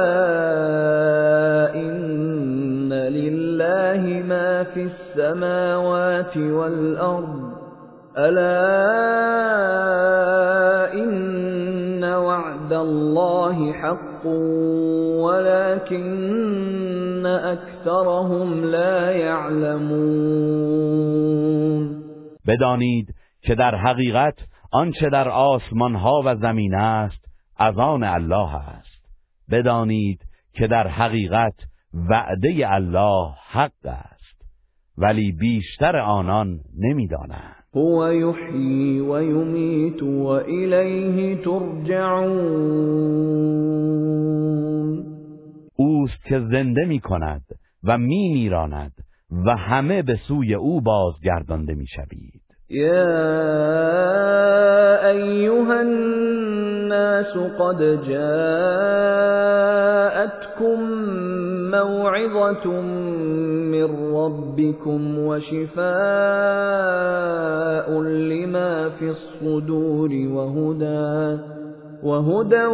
[1.75, 7.55] ان لله ما فی السماوات والارض.
[8.17, 8.65] الا
[10.93, 14.27] ان وعد الله حق
[15.27, 20.85] ولكن اکثرهم لا يعلمون
[22.47, 24.39] بدانید که در حقیقت
[24.73, 27.25] آنچه در آسمان ها و زمین است
[27.57, 29.05] از آن الله است.
[29.51, 30.21] بدانید
[30.53, 31.55] که در حقیقت
[32.11, 34.43] وعده الله حق است
[34.99, 37.64] ولی بیشتر آنان نمی‌دانند.
[37.75, 42.75] هو یحیی و یمیت و الیه ترجعون.
[45.77, 47.43] اوست که زنده می کند
[47.85, 48.93] و می میراند
[49.47, 53.05] و همه به سوی او بازگردانده می شوید يا
[55.11, 59.15] ايها الناس قد جاءتكم
[61.71, 62.81] موعظه
[63.73, 65.85] من ربكم وشفاء
[68.01, 71.39] لما في الصدور وهدى
[72.03, 72.67] وهدى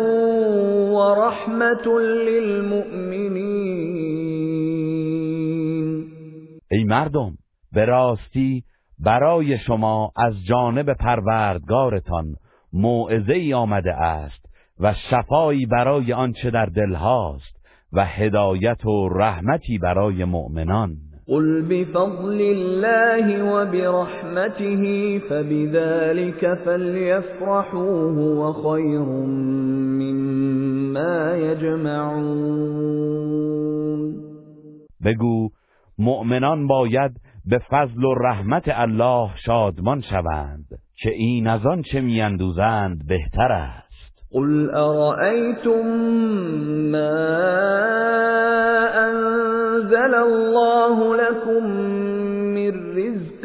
[0.93, 1.87] ورحمه
[2.29, 3.81] للمؤمنين.
[6.71, 7.33] ای مردم
[7.73, 8.65] به راستی
[8.99, 12.37] برای شما از جانب پروردگارتان
[12.73, 14.47] موعظه ای آمده است
[14.81, 17.60] و شفایی برای آنچه در دل هاست.
[17.93, 20.97] و هدایت و رحمتی برای مؤمنان.
[21.27, 29.05] قل بفضل الله وبرحمته فبذلك فليفرحوا هو خير
[30.01, 32.91] مما يجمعون.
[35.05, 35.49] بگو
[35.99, 37.13] مؤمنان باید
[37.47, 43.90] به فضل و رحمت الله شادمان شوند که این از آن چه میاندوزند بهتر است.
[44.35, 45.87] قل أرأيتم
[46.93, 47.31] ما
[49.11, 51.67] أنزل الله لكم
[52.55, 53.45] من رزق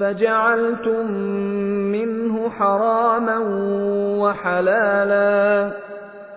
[0.00, 1.12] فجعلتم
[1.92, 3.38] منه حراما
[4.18, 5.70] وحلالا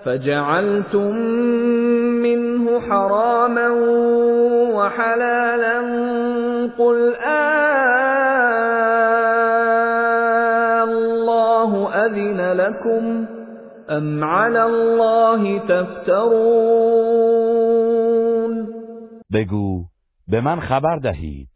[0.06, 1.16] فجعلتم
[2.22, 3.70] منه حراما
[4.74, 5.80] وحلالا
[6.78, 7.72] قل آه
[10.84, 13.26] الله أذن لكم
[13.92, 17.02] ام على الله تفترون
[19.34, 19.86] بگو
[20.28, 21.48] به من خبر دهید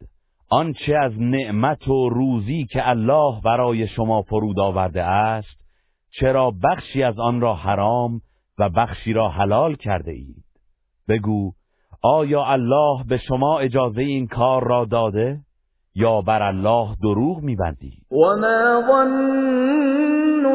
[0.50, 5.56] آنچه از نعمت و روزی که الله برای شما فرود آورده است
[6.10, 8.20] چرا بخشی از آن را حرام
[8.58, 10.44] و بخشی را حلال کرده اید؟
[11.08, 11.52] بگو
[12.02, 15.40] آیا الله به شما اجازه این کار را داده
[15.94, 19.04] یا بر الله دروغ میبندید؟ و ما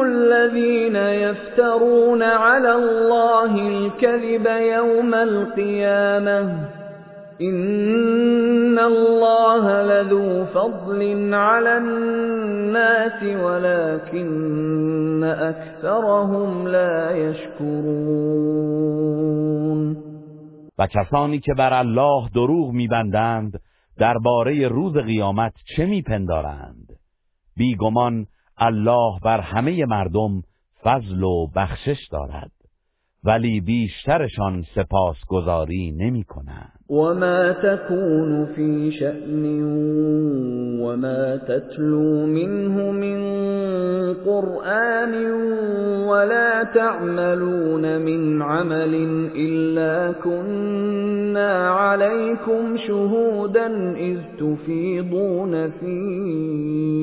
[0.02, 6.68] الذين يفترون على الله الكذب يوم القيامه
[7.40, 18.62] ان الله لذو فضل على الناس ولكن اكثرهم لا يشكرون.
[20.78, 23.60] و کسانی که بر الله دروغ میبندند
[23.98, 26.86] درباره روز قیامت چه میپندارند؟
[27.56, 28.26] بیگمان
[28.58, 30.42] الله بر همه مردم
[30.84, 32.50] فضل و بخشش دارد
[33.24, 39.62] ولی بیشترشان سپاسگزاری نمی کنند و ما تكون في شأن
[40.80, 43.22] وما تتلو منه من
[44.14, 45.14] قرآن
[46.08, 48.94] ولا تعملون من عمل
[49.36, 57.02] إلا كنا عليكم شهودا إذ تفيضون فيه.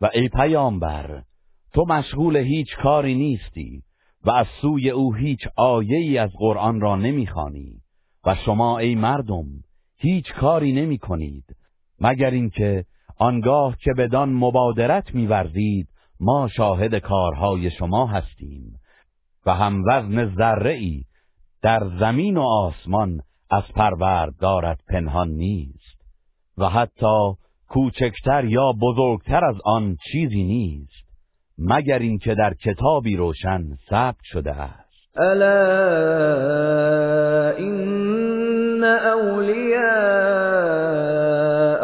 [0.00, 1.22] و ای پیامبر
[1.74, 3.82] تو مشغول هیچ کاری نیستی
[4.24, 7.80] و از سوی او هیچ آیه ای از قرآن را نمی‌خوانی
[8.24, 9.44] و شما ای مردم
[9.96, 11.56] هیچ کاری نمی کنید
[12.00, 12.84] مگر اینکه
[13.18, 15.88] آنگاه که بدان مبادرت میورزید
[16.20, 18.80] ما شاهد کارهای شما هستیم
[19.46, 20.80] و هم وزن ذره
[21.62, 23.20] در زمین و آسمان
[23.50, 26.02] از پروردگارت پنهان نیست
[26.58, 27.32] و حتی
[27.68, 31.06] کوچکتر یا بزرگتر از آن چیزی نیست
[31.58, 35.18] مگر اینکه در کتابی روشن ثبت شده است.
[35.18, 35.56] الا
[37.58, 39.86] ان اولیاء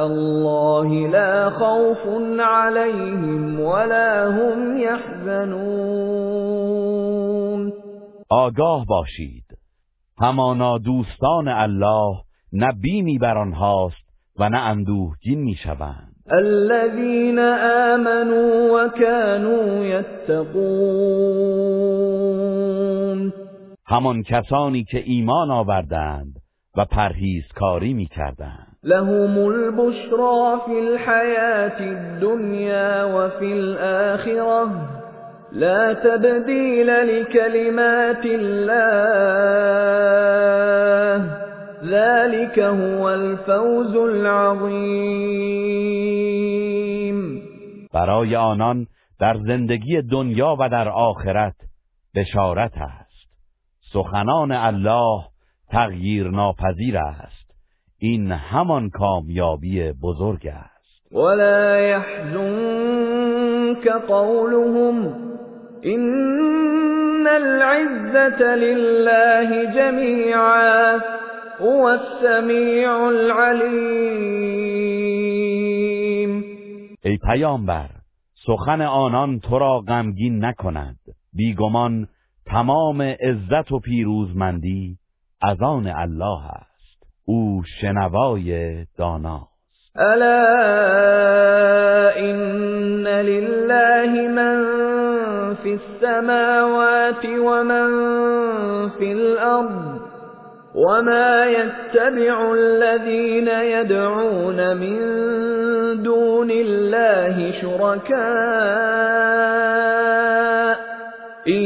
[0.04, 2.06] الله لا خوف
[2.40, 6.12] عليهم ولا هم يحزنون
[8.28, 9.44] آگاه باشید.
[10.18, 12.16] همانا دوستان الله
[12.52, 14.01] نه بیمی بر آنهاست
[14.38, 16.12] و نه اندوهگین می‌شوند.
[16.30, 17.38] الذين
[17.92, 21.32] آمنوا وكانوا يتقون
[23.86, 26.36] همان کسانی که ایمان آوردند
[26.76, 28.66] و پرهیزکاری می‌کردند.
[28.84, 34.70] لهم البشرى في الحياة الدنيا وفي الآخرة
[35.52, 39.32] لا تبديل لكلمات الله
[41.84, 45.82] ذلك هو الفوز العظیم
[47.94, 48.86] برای آنان
[49.20, 51.54] در زندگی دنیا و در آخرت
[52.14, 53.28] بشارت است.
[53.92, 55.22] سخنان الله
[55.70, 57.50] تغییر ناپذیر است.
[57.98, 61.12] این همان کامیابی بزرگ است.
[61.12, 65.14] ولا يحزنك قولهم
[65.84, 71.00] ان العزة لله جميعا.
[71.60, 74.52] هو السمیع العلیم
[77.04, 77.88] ای پیامبر
[78.46, 80.96] سخن آنان تو را غمگین نکند.
[81.32, 82.08] بیگمان
[82.46, 84.96] تمام عزت و پیروزمندی
[85.42, 87.02] از آن الله است.
[87.24, 89.52] او شنوای داناست.
[89.96, 90.38] الا
[92.16, 94.62] ان لله من
[95.62, 97.90] في السماوات ومن
[98.98, 100.01] في الارض.
[100.74, 104.98] وما يتبع الذين يدعون من
[106.02, 108.22] دون الله شركاء
[111.48, 111.62] إن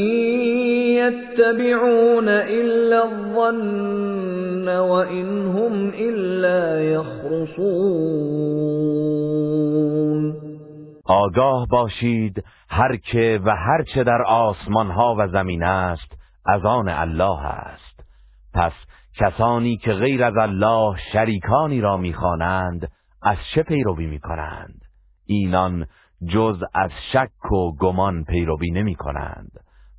[0.97, 8.27] يتبعون إلا الظن وإن هم إلا يخرصون
[11.09, 16.13] آگاه باشید هر که و هر چه در آسمان ها و زمین است
[16.47, 18.01] از آن الله است.
[18.55, 18.73] پس
[19.19, 22.89] کسانی که غیر از الله شریکانی را می‌خوانند
[23.23, 24.81] از چه پیروی می‌کنند؟
[25.27, 25.87] اینان
[26.29, 29.51] جز از شک و گمان پیروی نمی کنند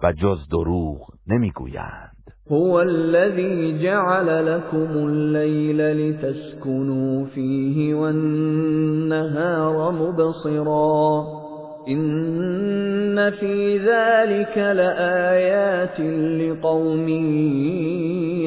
[0.03, 2.17] و جز دروغ نمی‌گویند.
[2.51, 11.46] هو الذي جعل لكم الليل لتسكنوا فيه والنهار مبصرا.
[11.87, 15.99] إن في ذلك لآيات
[16.41, 17.07] لقوم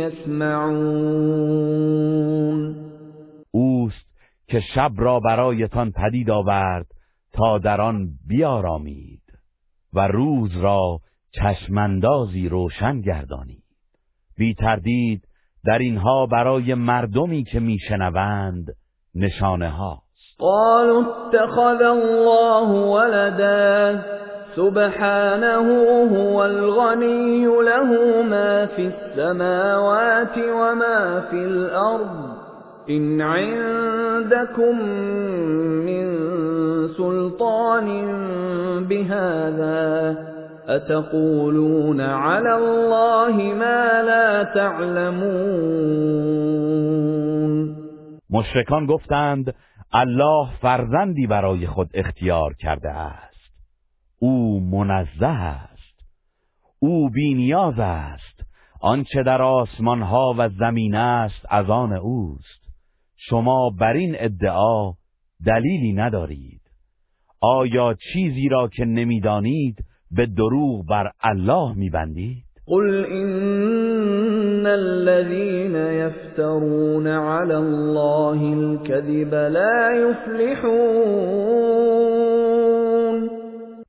[0.01, 1.61] يسمعون
[3.51, 4.07] اوست
[4.47, 6.87] که شب را برایتان پدید آورد
[7.33, 9.23] تا در آن بیارامید
[9.93, 11.01] و روز را
[11.33, 13.65] چشمندازی روشن گردانید.
[14.37, 15.25] بی تردید
[15.65, 18.67] در اینها برای مردمی که میشنوند
[19.15, 20.03] نشانه ها
[20.41, 24.03] قالوا اتخذ الله ولدا.
[24.57, 25.67] سبحانه
[26.17, 32.31] هو الغني له ما في السماوات وما في الأرض.
[32.91, 34.89] إن عندكم
[35.87, 36.07] من
[36.89, 37.89] سلطان
[38.89, 40.17] بهذا
[40.69, 46.01] أتقولون على الله ما لا تعلمون.
[48.31, 49.55] مشرکان گفتند
[49.93, 53.53] الله فرزندی برای خود اختیار کرده است.
[54.19, 56.01] او منزه است.
[56.79, 58.45] او بینیاز است.
[58.81, 62.61] آنچه در آسمان ها و زمین است از آن اوست.
[63.17, 64.93] شما بر این ادعا
[65.47, 66.61] دلیلی ندارید.
[67.41, 73.05] آیا چیزی را که نمی‌دانید به دروغ بر الله میبندید؟ قل
[74.61, 81.41] إن الذين يفترون على الله الكذب لا يفلحون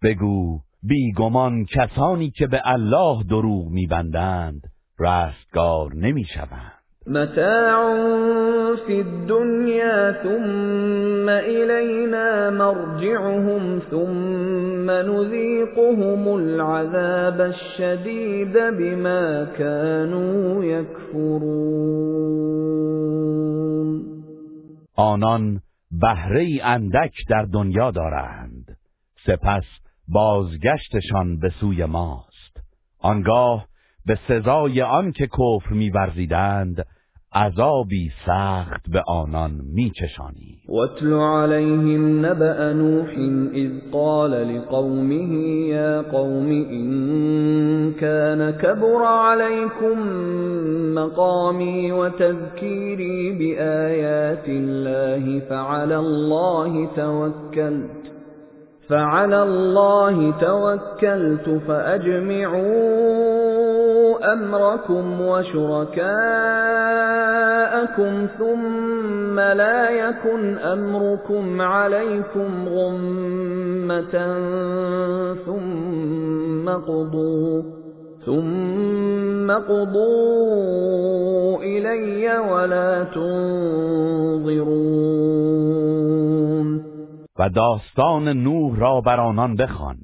[0.03, 4.61] بگو بیگمان کسانی که به الله دروغ میبندند
[4.99, 6.80] رستگار نمی‌شوند.
[7.07, 7.95] متاع
[8.85, 21.71] في الدنيا ثم إلينا مرجعهم ثم نذيقهم العذاب الشديد بما كانوا يكفرون.
[24.97, 25.59] آنان
[25.91, 28.77] بهره اندک در دنیا دارند.
[29.25, 29.65] سپس
[30.07, 32.57] بازگشتشان به سوی ماست.
[32.99, 33.70] آنگاه
[34.05, 36.85] به سزای آن که کفر می‌ورزیدند
[37.33, 40.57] عذابی سخت به آنان میچشانی.
[40.69, 43.09] واتل عليهم نبأ نوح
[43.53, 45.33] إذ قال لقومه
[45.67, 49.97] يا قوم إن كان كبر عليكم
[50.95, 58.00] مقامي وتذكيري بآيات الله فعلى الله توكلت
[58.91, 62.71] فعلى الله توكلت فأجمعوا
[64.33, 66.11] أمركم وشركاءكم
[68.39, 74.35] ثم لا يكن أمركم عليكم غمة
[75.45, 77.61] ثم قضوا
[78.25, 80.77] ثم قضوا
[81.63, 84.31] إلي ولا تنظرون
[87.41, 89.97] و داستان نوح را بر آنان بخوان.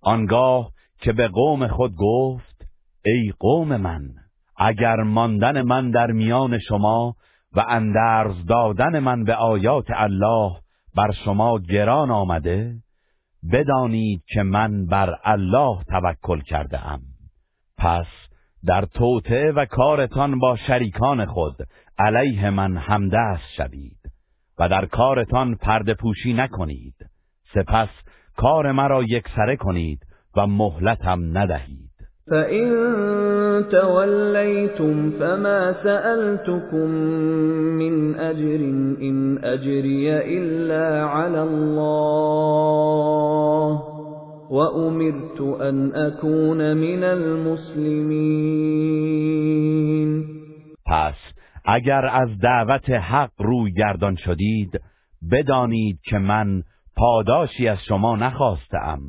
[0.00, 2.66] آنگاه که به قوم خود گفت
[3.04, 4.02] ای قوم من
[4.56, 7.16] اگر ماندن من در میان شما
[7.52, 10.52] و اندرز دادن من به آیات الله
[10.96, 12.74] بر شما گران آمده
[13.52, 17.00] بدانید که من بر الله توکل کرده ام
[17.78, 18.06] پس
[18.64, 21.56] در توطعه و کارتان با شریکان خود
[21.98, 24.11] علیه من همدست شوید.
[24.62, 26.94] و در کارتان پرده پوشی نکنید.
[27.54, 27.88] سپس
[28.36, 30.00] کار مرا یکسره کنید
[30.36, 31.92] و مهلتم ندهید.
[32.30, 32.68] فَإِن
[33.70, 36.90] تَوَلَّيْتُمْ فَمَا سَأَلْتُكُم
[37.78, 38.60] مِّنْ أَجْرٍ
[39.02, 42.82] إِنْ أَجْرِيَ إِلَّا عَلَى اللَّهِ
[44.50, 48.52] وأمرت أن أكون من المسلمين.
[50.86, 54.80] پس اگر از دعوت حق روی گردان شدید
[55.30, 56.62] بدانید که من
[56.96, 59.00] پاداشی از شما نخواستم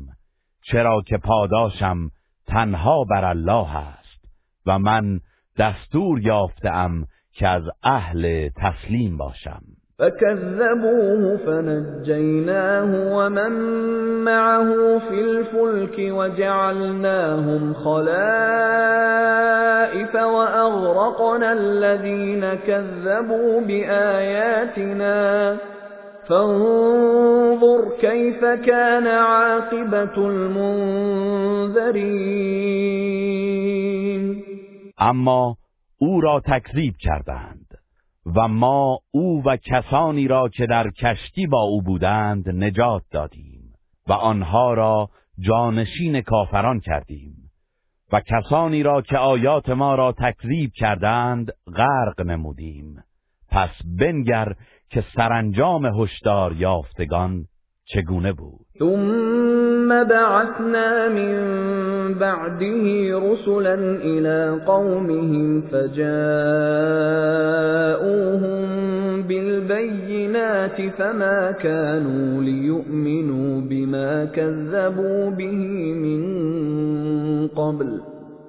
[0.62, 2.10] چرا که پاداشم
[2.46, 4.24] تنها بر الله است
[4.66, 5.20] و من
[5.58, 9.62] دستور یافتم که از اهل تسلیم باشم.
[9.98, 13.52] فكذبوه فنجيناه ومن
[14.24, 18.14] معه في الفلك وجعلناهم خلائف
[20.14, 25.56] وأغرقنا الذين كذبوا بآياتنا
[26.28, 31.04] فانظر كيف كان عاقبة المنذرين
[35.00, 35.54] اما
[36.02, 37.63] أو را تکذیب کردند.
[38.26, 43.72] و ما او و کسانی را که در کشتی با او بودند نجات دادیم
[44.06, 47.44] و آنها را جانشین کافران کردیم
[48.12, 53.04] و کسانی را که آیات ما را تکذیب کردند غرق نمودیم.
[53.50, 54.54] پس بنگر
[54.90, 57.44] که سرانجام هشدار یافتگان
[57.84, 61.34] چگونه بود؟ ثم بعثنا من
[62.14, 62.84] بعده
[63.18, 66.04] رسلا إلى قومهم فجاءوهم
[69.22, 76.24] بالبينات فما كانوا ليؤمنوا بما كذبوا به من
[77.48, 78.00] قبل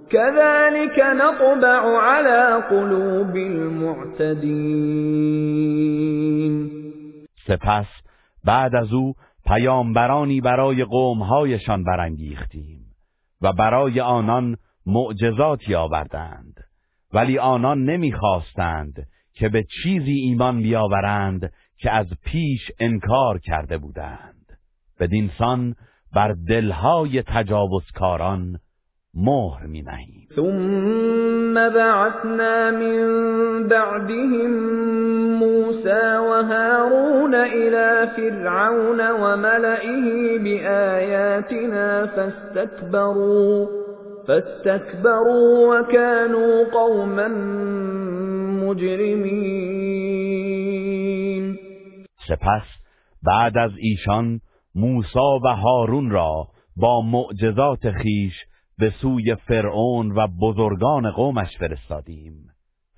[0.09, 4.95] كذلك نطبع على قلوب المعتدين.
[7.47, 7.89] سپس
[8.45, 9.13] بعد از أو
[9.45, 12.85] پیامبرانی برای قومهایشان برانگیختیم
[13.41, 16.59] و برای آنان معجزاتی آوردند.
[17.13, 24.57] ولی آنان نمی‌خواستند که به چیزی ایمان بیاورند که از پیش انکار کرده بودند.
[24.99, 25.75] بدینسان
[26.13, 28.59] بر دلهای تجاوزکاران
[29.15, 34.51] مهر می نهیم ثم بعثنا من بعدهم
[35.39, 43.67] موسى وهارون إلى فرعون وملئه بآياتنا فاستكبروا
[44.27, 47.27] فاستكبروا وكانوا قوما
[48.65, 49.95] مجرمين.
[52.27, 52.67] سپس
[53.23, 54.39] بعد از ایشان
[54.75, 56.47] موسی و هارون را
[56.77, 58.33] با معجزات خیش
[58.79, 62.33] به سوی فرعون و بزرگان قومش فرستادیم.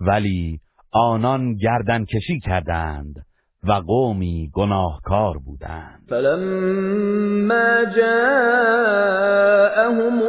[0.01, 0.59] ولی
[0.91, 3.15] آنان گردن کشی کردند
[3.63, 5.99] و قومی گناهکار بودند.
[6.09, 8.27] فلما جاءهم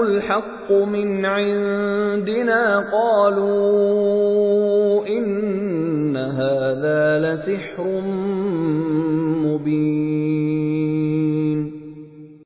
[0.01, 4.29] الحق من عندنا قالوا
[5.07, 8.01] إن هذا لسحر
[9.45, 10.19] مبين.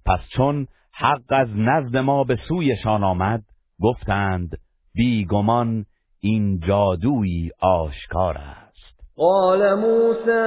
[0.07, 0.67] پس چون
[1.03, 3.43] حق از نزد ما به سویشان آمد
[3.81, 4.51] گفتند
[4.95, 5.85] بیگمان
[6.21, 9.01] این جادویی آشکار است.
[9.17, 10.43] قال موسى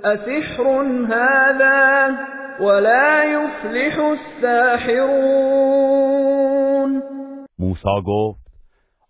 [0.05, 2.17] أسحر هذا
[2.59, 5.15] ولا يفلح الساحرون.
[7.59, 8.44] موسی گفت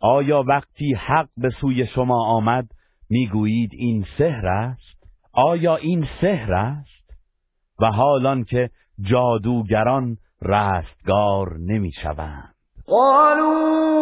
[0.07, 2.65] آیا وقتی حق به سوی شما آمد
[3.09, 5.03] می‌گویید این سحر است؟
[5.33, 7.13] آیا این سحر است؟
[7.81, 8.69] و حالان که
[9.01, 12.53] جادوگران رستگار نمی‌شوند.
[12.87, 13.95] قالوا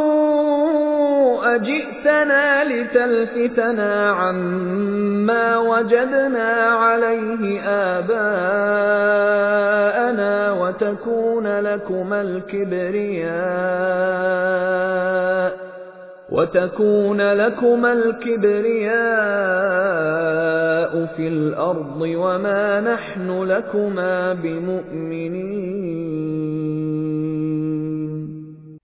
[1.56, 7.62] أجئتنا لتلفتنا عما وجدنا عليه
[7.98, 8.94] آباءنا
[10.52, 13.64] وتكون لكما الكبرياء.
[16.34, 18.94] وتكون لكما الكبرياء
[21.16, 26.04] في الأرض وما نحن لكما بمؤمنين.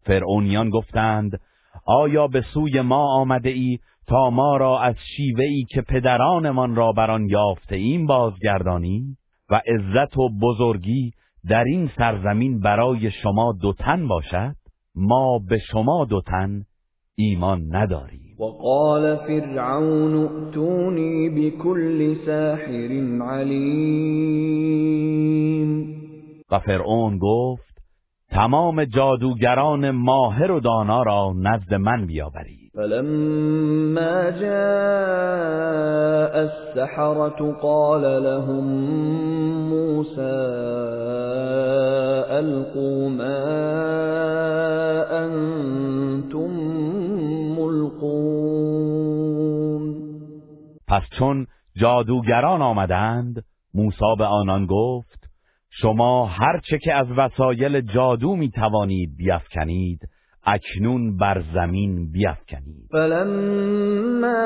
[0.06, 1.40] فرعونیان گفتند
[1.86, 3.78] آیا به سوی ما آمده ای
[4.08, 9.18] تا ما را از شیوه ای که پدرانمان را بر آن یافته ایم بازگردانی؟
[9.50, 11.12] و عزت و بزرگی
[11.50, 14.56] در این سرزمین برای شما دوتن باشد
[14.96, 16.66] ما به شما دوتن
[17.20, 22.92] ایمان نداریم وقال فرعون ائتوني بكل ساحر
[23.22, 24.70] عليم.
[26.52, 27.78] و فرعون گفت
[28.32, 32.72] تمام جادوگران ماهر و دانا را نزد من بیاورید.
[32.74, 35.70] فلما جاء
[36.48, 38.64] السحرة قال لهم
[39.70, 40.50] موسى
[42.40, 43.40] ألقوا ما
[45.26, 46.59] أنتم
[50.90, 55.30] پس چون جادوگران آمدند موسی به آنان گفت
[55.70, 60.00] شما هر چه که از وسایل جادو می توانید بیافکنید
[60.44, 62.90] اکنون بر زمین بیافکنید.
[62.92, 64.38] فلما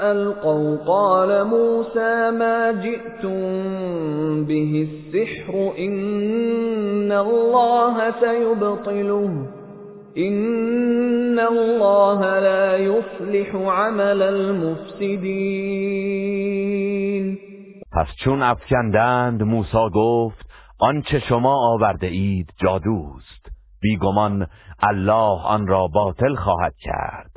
[0.00, 9.57] القوا قال موسى ما جئتم به السحر ان الله سيبطله.
[10.16, 15.78] ان الله لا يصلح عمل المفسدين
[17.92, 20.46] پس چون افکندند موسی گفت
[20.78, 23.46] آنچه شما آورده اید جادوست.
[23.80, 24.46] بیگمان
[24.82, 27.30] الله آن را باطل خواهد کرد.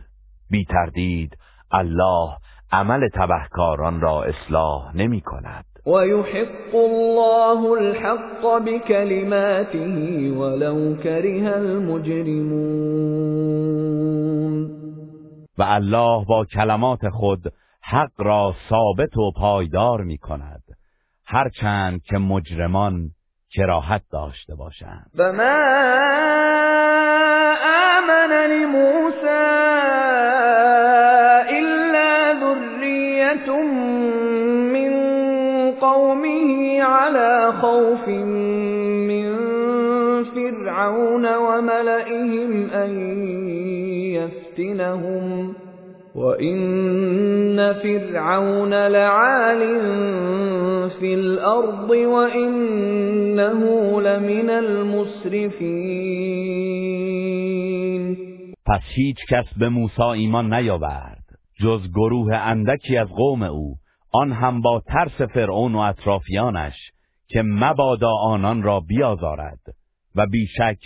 [0.50, 1.38] بی تردید
[1.72, 2.38] الله
[2.72, 5.66] عمل تبهکاران را اصلاح نمی کند.
[5.86, 13.02] و یحق الله الحق بکلماته ولو کره المجرمون
[15.58, 17.54] و الله با کلمات خود
[17.84, 20.64] حق را ثابت و پایدار می کند
[21.26, 23.10] هرچند که مجرمان
[23.56, 25.12] کراهت داشته باشند.
[25.16, 25.58] و ما
[27.98, 28.32] آمن
[36.92, 38.08] على خوف
[39.08, 39.36] من
[40.24, 42.92] فرعون وملئهم أن
[44.12, 45.56] يفتنهم.
[46.16, 49.60] وَإِنَّ فِرْعَوْنَ لَعَالٍ
[51.00, 53.62] فِي الْأَرْضِ وَإِنَّهُ
[54.02, 55.92] لَمِنَ الْمُسْرِفِينَ.
[58.66, 61.24] پس هیچ کس به موسی ایمان نیاورد
[61.62, 63.81] جز گروه اندکی از قوم أو.
[64.14, 66.92] آن هم با ترس فرعون و اطرافیانش
[67.28, 69.60] که مبادا آنان را بیازارد
[70.16, 70.78] و بیشک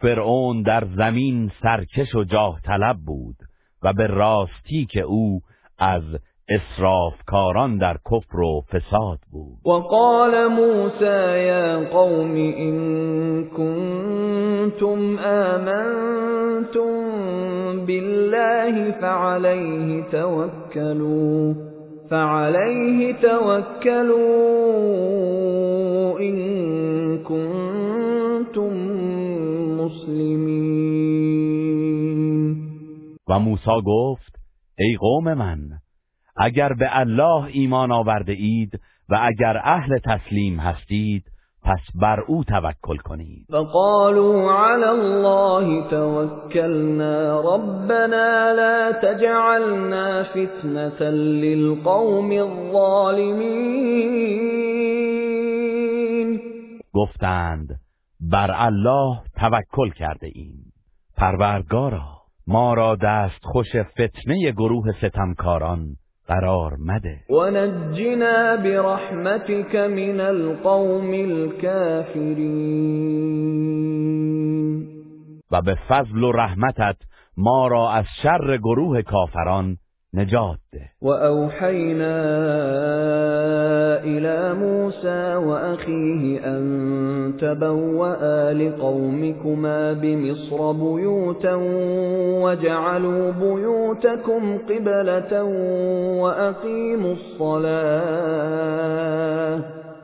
[0.00, 3.36] فرعون در زمین سرکش و جاه طلب بود
[3.82, 5.40] و به راستی که او
[5.78, 6.02] از
[6.48, 9.58] اسرافکاران در کفر و فساد بود.
[9.64, 16.26] و قال موسی یا قوم ان کنتم آمنتم
[17.86, 21.67] بالله فعليه توكلوا.
[22.10, 24.18] فعليه توكلوا
[26.20, 26.38] ان
[27.24, 28.72] کنتم
[29.80, 31.08] مسلمین
[33.28, 34.38] و موسی گفت
[34.78, 35.58] ای قوم من
[36.36, 41.24] اگر به الله ایمان آورده اید و اگر اهل تسلیم هستید
[41.68, 43.46] پس بر او توکل کنید.
[43.50, 47.40] فقالوا علی الله توکلنا.
[47.40, 53.68] ربنا لا تجعلنا فتنة للقوم الظالمین.
[56.94, 57.68] گفتند
[58.20, 60.72] بر الله توکل کرده ایم.
[61.16, 65.96] پروردگارا ما را دست خوش فتنه گروه ستمکاران
[66.28, 67.20] قرار مده.
[67.30, 72.88] و نجنا برحمتك من القوم الكافرین.
[75.50, 76.96] و به فضل و رحمتت
[77.36, 79.76] ما را از شر گروه کافران
[80.18, 80.80] نجات ده.
[81.02, 82.18] و اوحینا
[84.04, 91.54] الى موسى و اخیه ان تبوأ لقومكما بمصر بیوتا
[92.42, 95.42] وجعلوا بيوتكم قبلة
[96.22, 98.38] واقیموا الصلاة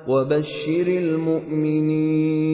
[0.09, 2.45] وبشر المؤمنین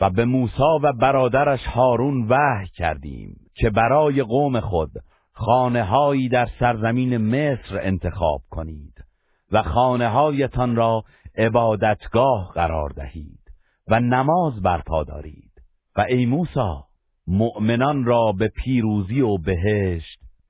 [0.00, 4.90] و به موسی و برادرش هارون وحی کردیم که برای قوم خود
[5.38, 9.04] خانه هایی در سرزمین مصر انتخاب کنید
[9.52, 11.04] و خانه هایتان را
[11.38, 13.40] عبادتگاه قرار دهید
[13.88, 15.52] و نماز برپا دارید.
[15.96, 16.82] و ای موسی
[17.26, 20.20] مؤمنان را به پیروزی و بهشت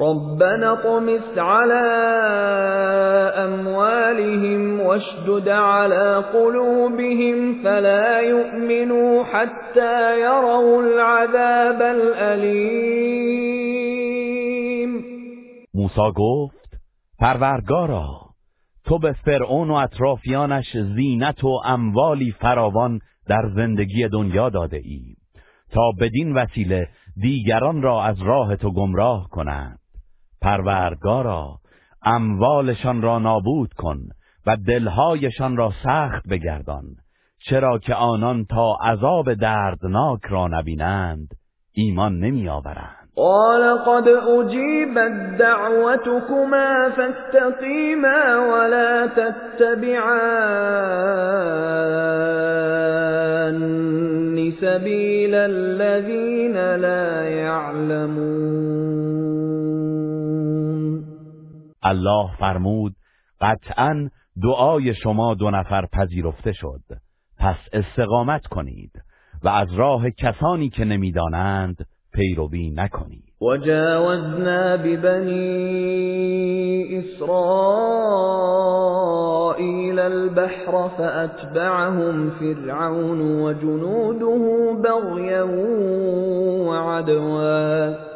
[0.00, 1.84] ربنا طمس على
[3.44, 13.26] أموالهم واشدد على قلوبهم فلا يؤمنوا حتى يروا العذاب الأليم
[15.74, 16.76] موسی گفت
[17.20, 18.06] پروردگارا
[18.84, 25.16] تو به فرعون و اطرافیانش زینت و اموالی فراوان در زندگی دنیا داده ای
[25.72, 29.78] تا بدین وسیله دیگران را از راه تو گمراه کنند.
[30.46, 31.58] پروردگارا
[32.02, 33.98] اموالشان را نابود کن
[34.46, 36.84] و دلهایشان را سخت بگردان
[37.48, 41.28] چرا که آنان تا عذاب دردناک را نبینند
[41.72, 50.06] ایمان نمی آورند قال قد أجيبت دعوتكما فاستقيما ولا تتبعان
[54.60, 59.25] سبيل الذين لا يعلمون
[61.82, 62.92] الله فرمود
[63.40, 64.10] قطعا
[64.42, 66.80] دعای شما دو نفر پذیرفته شد.
[67.38, 68.92] پس استقامت کنید
[69.42, 73.24] و از راه کسانی که نمی‌دانند پیروی نکنید.
[73.40, 75.96] وجاوزنا ببني
[76.98, 78.38] إسرائيل
[79.98, 84.36] البحر فأتبعهم فرعون وجنوده
[84.82, 85.44] بغيا
[86.66, 88.15] وعدوا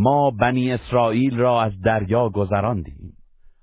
[0.00, 3.16] ما بنی اسرائیل را از دریا گذراندیم.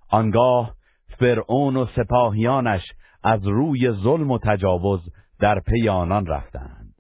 [0.10, 0.76] آنگاه
[1.20, 2.82] فرعون و سپاهیانش
[3.24, 5.00] از روی ظلم و تجاوز
[5.40, 6.94] در پی آنان رفتند.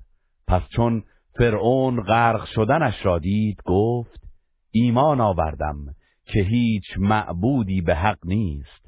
[0.48, 1.04] پس چون
[1.38, 4.24] فرعون غرق شدنش را دید گفت
[4.72, 5.78] ایمان آوردم
[6.26, 8.86] که هیچ معبودی به حق نیست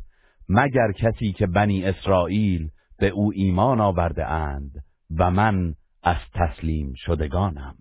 [0.49, 2.69] مگر کسی که بنی اسرائیل
[2.99, 4.71] به او ایمان آورده اند
[5.17, 5.73] و من
[6.07, 7.75] از تسلیم شدگانم.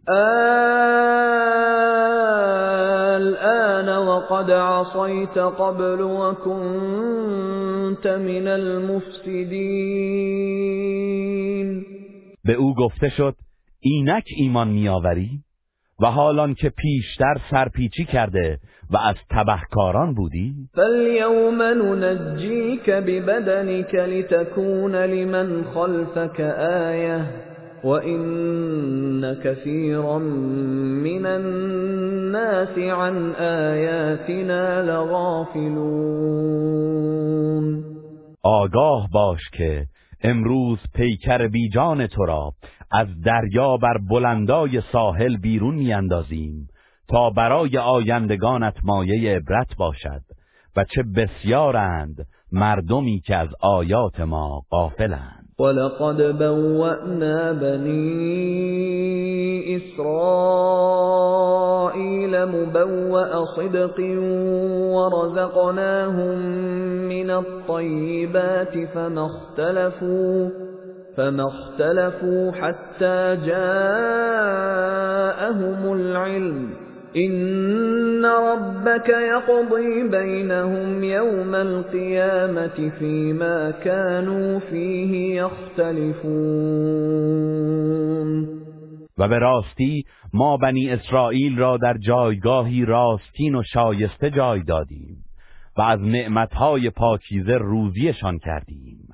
[3.16, 6.46] الآن وقد عصيت قبل وكنت
[8.06, 9.86] من المفسدين.
[12.44, 13.34] به او گفته شد
[13.80, 15.30] اینک ایمان میآوری
[16.02, 18.58] و حالان که پیشتر سرپیچی کرده
[18.90, 26.40] و از تبهکاران بودی؟ فاليوم ننجيك ببدنك لتكون لمن خلفك
[26.90, 27.45] آية.
[27.84, 36.56] وإن كثيرا من الناس عن آياتنا لغافلون
[38.42, 39.86] آگاه باش که
[40.22, 42.52] امروز پیکر بیجان تو را
[42.90, 46.68] از دریا بر بلندای ساحل بیرون میاندازیم
[47.08, 50.22] تا برای آیندگانت مایه عبرت باشد
[50.76, 55.45] و چه بسیارند مردمی که از آیات ما غافلند.
[55.58, 58.96] ولقد بوأنا بني
[59.76, 60.86] إسرائيل
[62.46, 64.00] مبوأ صدق
[64.96, 66.38] ورزقناهم
[67.08, 70.50] من الطيبات فما اختلفوا
[71.16, 73.62] فما اختلفوا حتى جاءهم
[75.92, 76.85] العلم
[77.16, 86.86] إن ربك يقضي بينهم يوم القيامة فيما كانوا فيه يختلفون
[89.18, 95.24] و به راستی ما بنی اسرائیل را در جایگاهی راستین و شایسته جای دادیم
[95.76, 99.08] و از نعمتهای پاکیزه روزیشان کردیم.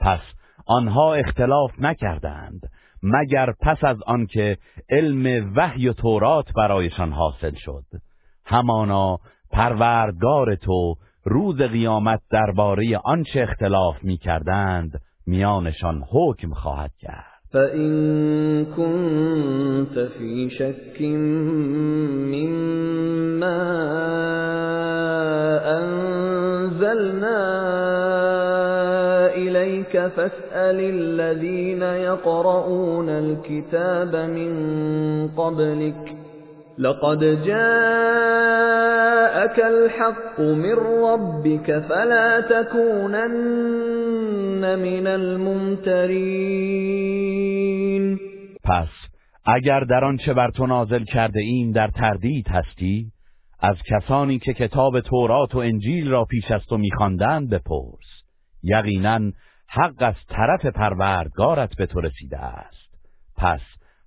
[0.00, 0.20] پس
[0.66, 2.60] آنها اختلاف نکردند
[3.02, 4.56] مگر پس از آنکه
[4.90, 7.84] علم وحی و تورات برایشان حاصل شد.
[8.44, 9.18] همانا
[9.50, 10.94] پروردگار تو
[11.24, 17.38] روز قیامت درباره آنچه اختلاف می‌کردند میانشان حکم خواهد کرد.
[17.52, 21.00] فإن كنت في شك
[22.32, 23.87] مما
[29.94, 34.52] إليك فاسأل الذين يقرؤون الكتاب من
[35.28, 36.16] قبلك
[36.78, 37.58] لقد جاءك
[39.58, 40.74] الحق من
[41.04, 43.18] ربك فلا تكونن
[44.78, 46.18] من الممترين
[48.64, 48.88] پس
[49.44, 53.12] اگر در آنچه بر تو نازل کرده ایم در تردید هستی
[53.60, 58.18] از کسانی که کتاب تورات و انجیل را پیش از تو میخواندند بپرس.
[58.62, 59.32] یقینا
[59.70, 62.88] حق از طرف پروردگارت به تو رسیده است.
[63.36, 63.60] پس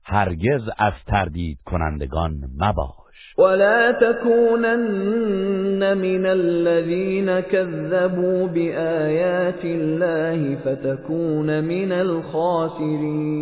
[0.03, 3.35] هرگز از تردید کنندگان مباش.
[3.37, 13.41] ولا تكونن من الذين كذبوا بآيات الله فتكون من الخاسرين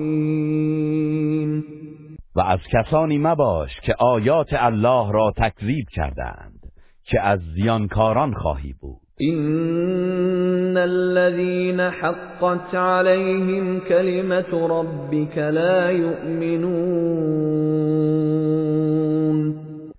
[2.35, 6.59] و از کسانی مباش که آیات الله را تکذیب کردند
[7.03, 9.08] که از زیانکاران خواهی بود.
[9.21, 17.49] إن الذين حقت عليهم كلمة ربك لا يؤمنون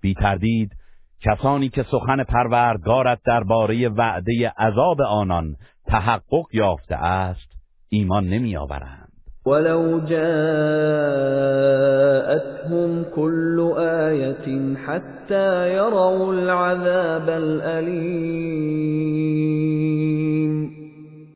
[0.01, 0.71] بی تردید
[1.21, 7.51] کسانی که سخن پروردگارت درباره وعده عذاب آنان تحقق یافته است
[7.89, 9.00] ایمان نمی آورند
[9.45, 10.23] ولو جاءتهم
[13.15, 18.71] كل آية حتى يروا العذاب الأليم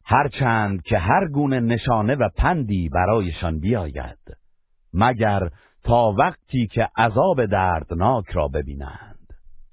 [0.05, 4.17] هرچند که هر گونه نشانه و پندی برایشان بیاید
[4.93, 5.49] مگر
[5.83, 9.14] تا وقتی که عذاب دردناک را ببینند.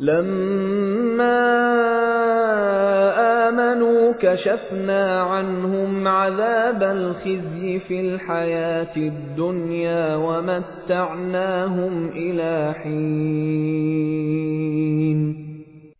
[0.00, 1.54] لما
[3.48, 13.84] آمنوا كشفنا عنهم عذاب الخزي في الحياة الدنيا ومتعناهم إلى حين.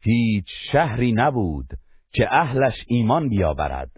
[0.03, 1.66] هیچ شهری نبود
[2.12, 3.91] که اهلش ایمان بیاورد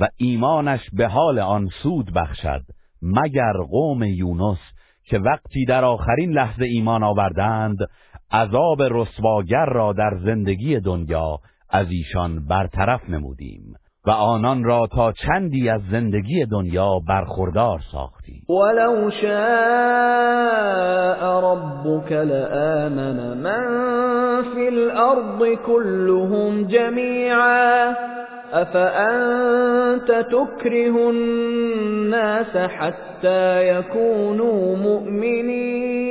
[0.00, 2.62] و ایمانش به حال آن سود بخشد
[3.02, 4.58] مگر قوم یونس
[5.04, 7.78] که وقتی در آخرین لحظه ایمان آوردند
[8.32, 11.38] عذاب رسواگر را در زندگی دنیا
[11.70, 13.74] از ایشان برطرف نمودیم
[14.06, 18.42] و آنان را تا چندی از زندگی دنیا برخوردار ساختیم.
[18.48, 19.30] ولو شاء
[21.40, 23.64] ربك لآمن من
[24.54, 27.94] في الأرض كلهم جميعا
[28.52, 36.09] أفأنت تكره الناس حتى يكونوا مؤمنين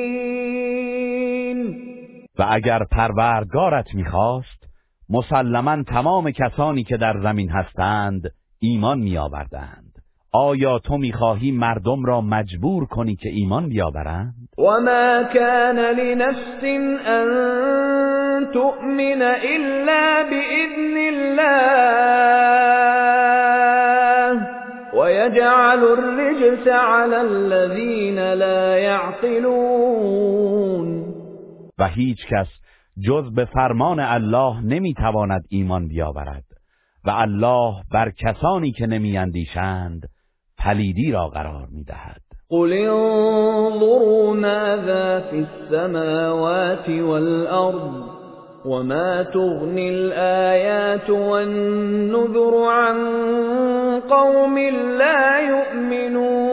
[2.39, 4.69] و اگر پروردگارت می‌خواست
[5.09, 8.21] مسلما تمام کسانی که در زمین هستند
[8.59, 9.93] ایمان میآوردند.
[10.33, 16.63] آیا تو می‌خواهی مردم را مجبور کنی که ایمان بیاورند؟ و ما كان لنفس
[17.05, 17.27] ان
[18.53, 21.99] تؤمن الا باذن الله
[24.93, 30.29] ويجعل الرجس على الذين لا يعقلون
[31.79, 32.47] و هیچ کس
[33.07, 36.43] جز به فرمان الله نمی‌تواند ایمان بیاورد
[37.05, 40.09] و الله بر کسانی که نمیاندیشند
[40.57, 42.21] پلیدی را قرار می‌دهد.
[42.49, 48.19] قل انظروا ماذا في السماوات والأرض
[48.65, 52.97] وما تغني الآيات والنذر عن
[53.99, 54.57] قوم
[54.97, 56.49] لا يؤمنون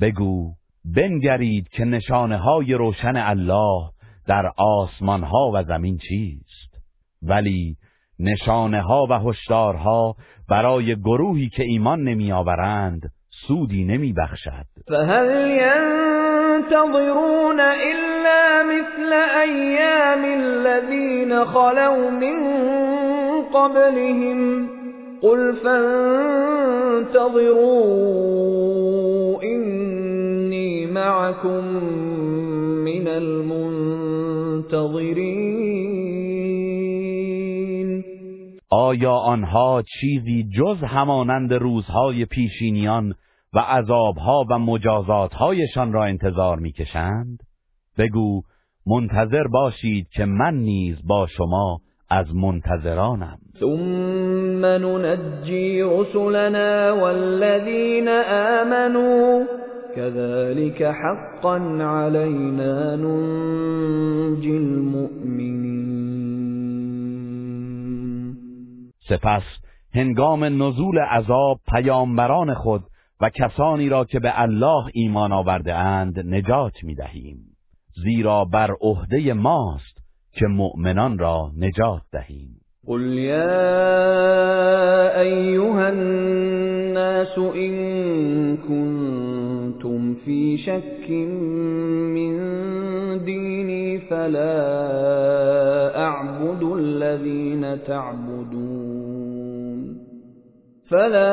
[0.00, 0.55] بگو
[0.94, 3.90] بنگرید که نشانه های روشن الله
[4.28, 6.74] در آسمان ها و زمین چیست.
[7.22, 7.76] ولی
[8.18, 10.16] نشانه ها و هشدارها
[10.48, 13.00] برای گروهی که ایمان نمی آورند
[13.46, 22.36] سودی نمی بخشد فهل ينتظرون الا مثل ایام الذين خلوا من
[23.54, 24.68] قبلهم.
[25.22, 27.06] قل فانتظروا.
[29.16, 29.25] إني
[30.96, 31.64] معكم
[32.84, 34.16] من المنتظرين
[38.70, 43.14] آیا آنها چیزی جز همانند روزهای پیشینیان
[43.54, 47.38] و عذابها و مجازاتهایشان را انتظار می‌کشند؟
[47.98, 48.42] بگو
[48.86, 58.08] منتظر باشید که من نیز با شما از منتظرانم ثم ننجي رسلنا والذين
[58.62, 59.44] آمنوا
[59.96, 65.56] كذلك حقا علينا ننجي المؤمنين.
[69.08, 69.42] سپس
[69.94, 72.82] هنگام نزول عذاب پیامبران خود
[73.20, 77.36] و کسانی را که به الله ایمان آورده اند نجات می دهیم
[78.04, 79.98] زیرا بر عهده ماست
[80.32, 82.60] که مؤمنان را نجات دهیم.
[82.86, 83.50] قل يا
[85.20, 88.56] أيها الناس إن
[89.86, 91.10] كنتم في شك
[92.14, 92.34] من
[93.24, 94.58] ديني فلا
[96.04, 99.26] أعبد الذين تعبدون
[100.90, 101.32] فلا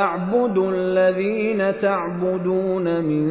[0.00, 3.28] أعبد الذين تعبدون من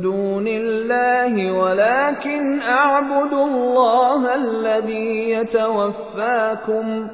[0.00, 7.08] دون الله ولكن أعبد الله الذي يتوفاكم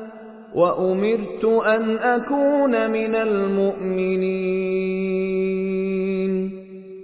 [0.54, 4.82] وأمرت أن أكون من المؤمنين.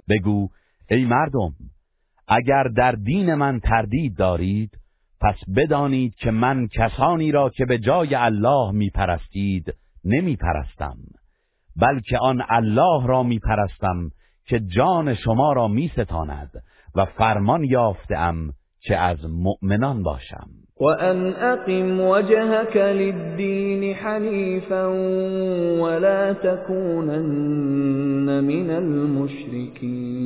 [0.09, 0.49] بگو
[0.91, 1.53] ای مردم
[2.27, 4.71] اگر در دین من تردید دارید
[5.21, 9.73] پس بدانید که من کسانی را که به جای الله می پرستید
[10.05, 10.97] نمی پرستم
[11.75, 14.09] بلکه آن الله را می پرستم
[14.45, 16.51] که جان شما را می ستاند
[16.95, 20.49] و فرمان یافتم که از مؤمنان باشم.
[20.79, 24.85] وأن أقم وجهك للدين حنيفا
[25.81, 30.19] ولا تكونن من المشركين.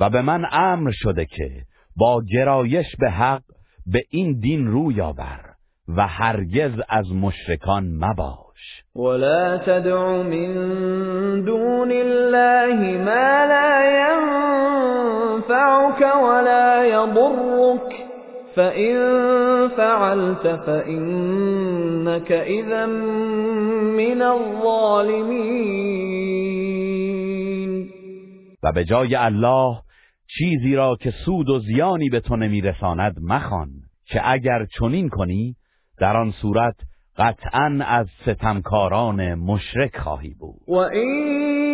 [0.00, 1.50] و به من امر شده که
[1.96, 3.42] با گرایش به حق
[3.86, 5.40] به این دین روی آور
[5.88, 8.84] و هرگز از مشرکان مباش.
[8.96, 10.54] ولا تدع من
[11.44, 13.84] دون الله ما لا
[15.44, 17.83] ينفعك ولا يضرك
[18.56, 18.96] فإن
[19.68, 22.86] فعلت فإنك إذا
[23.96, 25.74] من الظالمين.
[28.62, 29.76] و به جای الله
[30.38, 33.68] چیزی را که سود و زیانی به تو نمیرساند مخوان
[34.06, 35.56] که اگر چنین کنی
[35.98, 36.74] در آن صورت
[37.16, 40.60] قطعا از ستمکاران مشرک خواهی بود.
[40.68, 41.73] و این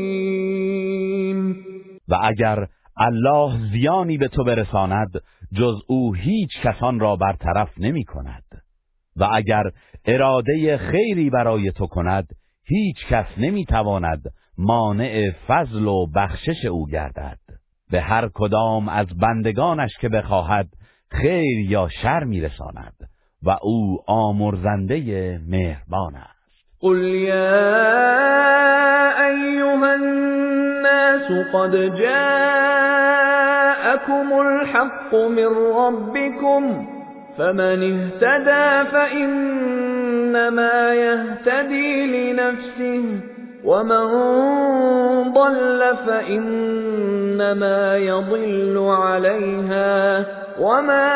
[2.11, 2.67] و اگر
[2.97, 5.11] الله زیانی به تو برساند
[5.53, 8.43] جز او هیچ کسان را برطرف نمی کند.
[9.15, 9.63] و اگر
[10.05, 12.27] اراده خیری برای تو کند
[12.63, 14.21] هیچ کس نمی تواند
[14.57, 17.39] مانع فضل و بخشش او گردد.
[17.91, 20.67] به هر کدام از بندگانش که بخواهد
[21.11, 22.95] خیر یا شر میرساند
[23.43, 24.97] و او آمرزنده
[25.47, 26.40] مهربان است.
[26.83, 27.61] قل یا
[29.27, 32.81] ایها الناس قد جاءكم
[34.41, 36.85] الحق من ربكم
[37.37, 43.03] فمن اهتدى فإنما يهتدي لنفسه
[43.65, 44.07] ومن
[45.33, 50.25] ضل فإنما يضل عليها
[50.59, 51.11] وما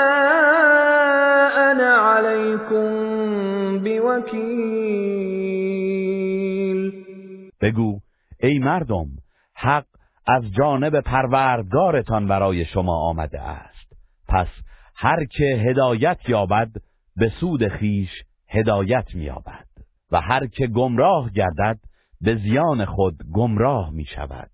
[1.71, 3.04] أنا عليكم
[3.79, 5.35] بوكيل
[7.61, 7.99] بگو
[8.39, 9.07] ای مردم
[9.55, 9.85] حق
[10.27, 13.93] از جانب پروردگارتان برای شما آمده است.
[14.27, 14.47] پس
[14.95, 16.71] هر که هدایت یابد
[17.15, 18.09] به سود خیش
[18.49, 19.65] هدایت مییابد.
[20.11, 21.79] و هر که گمراه گردد
[22.21, 24.49] به زیان خود گمراه می شود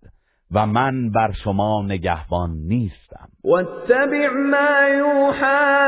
[0.53, 3.28] و من بر شما نگهبان نیستم.
[3.44, 5.82] واتبع ما یوحى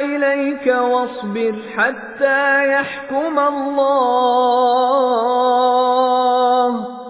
[0.00, 4.32] الیک واصبر حتی یحکم الله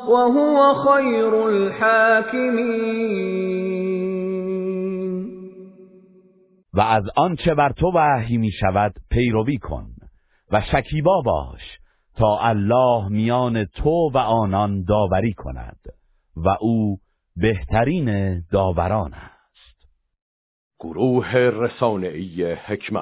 [0.08, 3.02] وهو خیر الحاکمین.
[6.74, 9.86] و از آنچه بر تو وحی می شود پیروی کن
[10.52, 11.81] و شکیبا باش
[12.16, 15.80] تا الله میان تو و آنان داوری کند
[16.36, 16.98] و او
[17.36, 19.32] بهترین داوران است.
[20.80, 23.00] گروه رسانه‌ای حکمت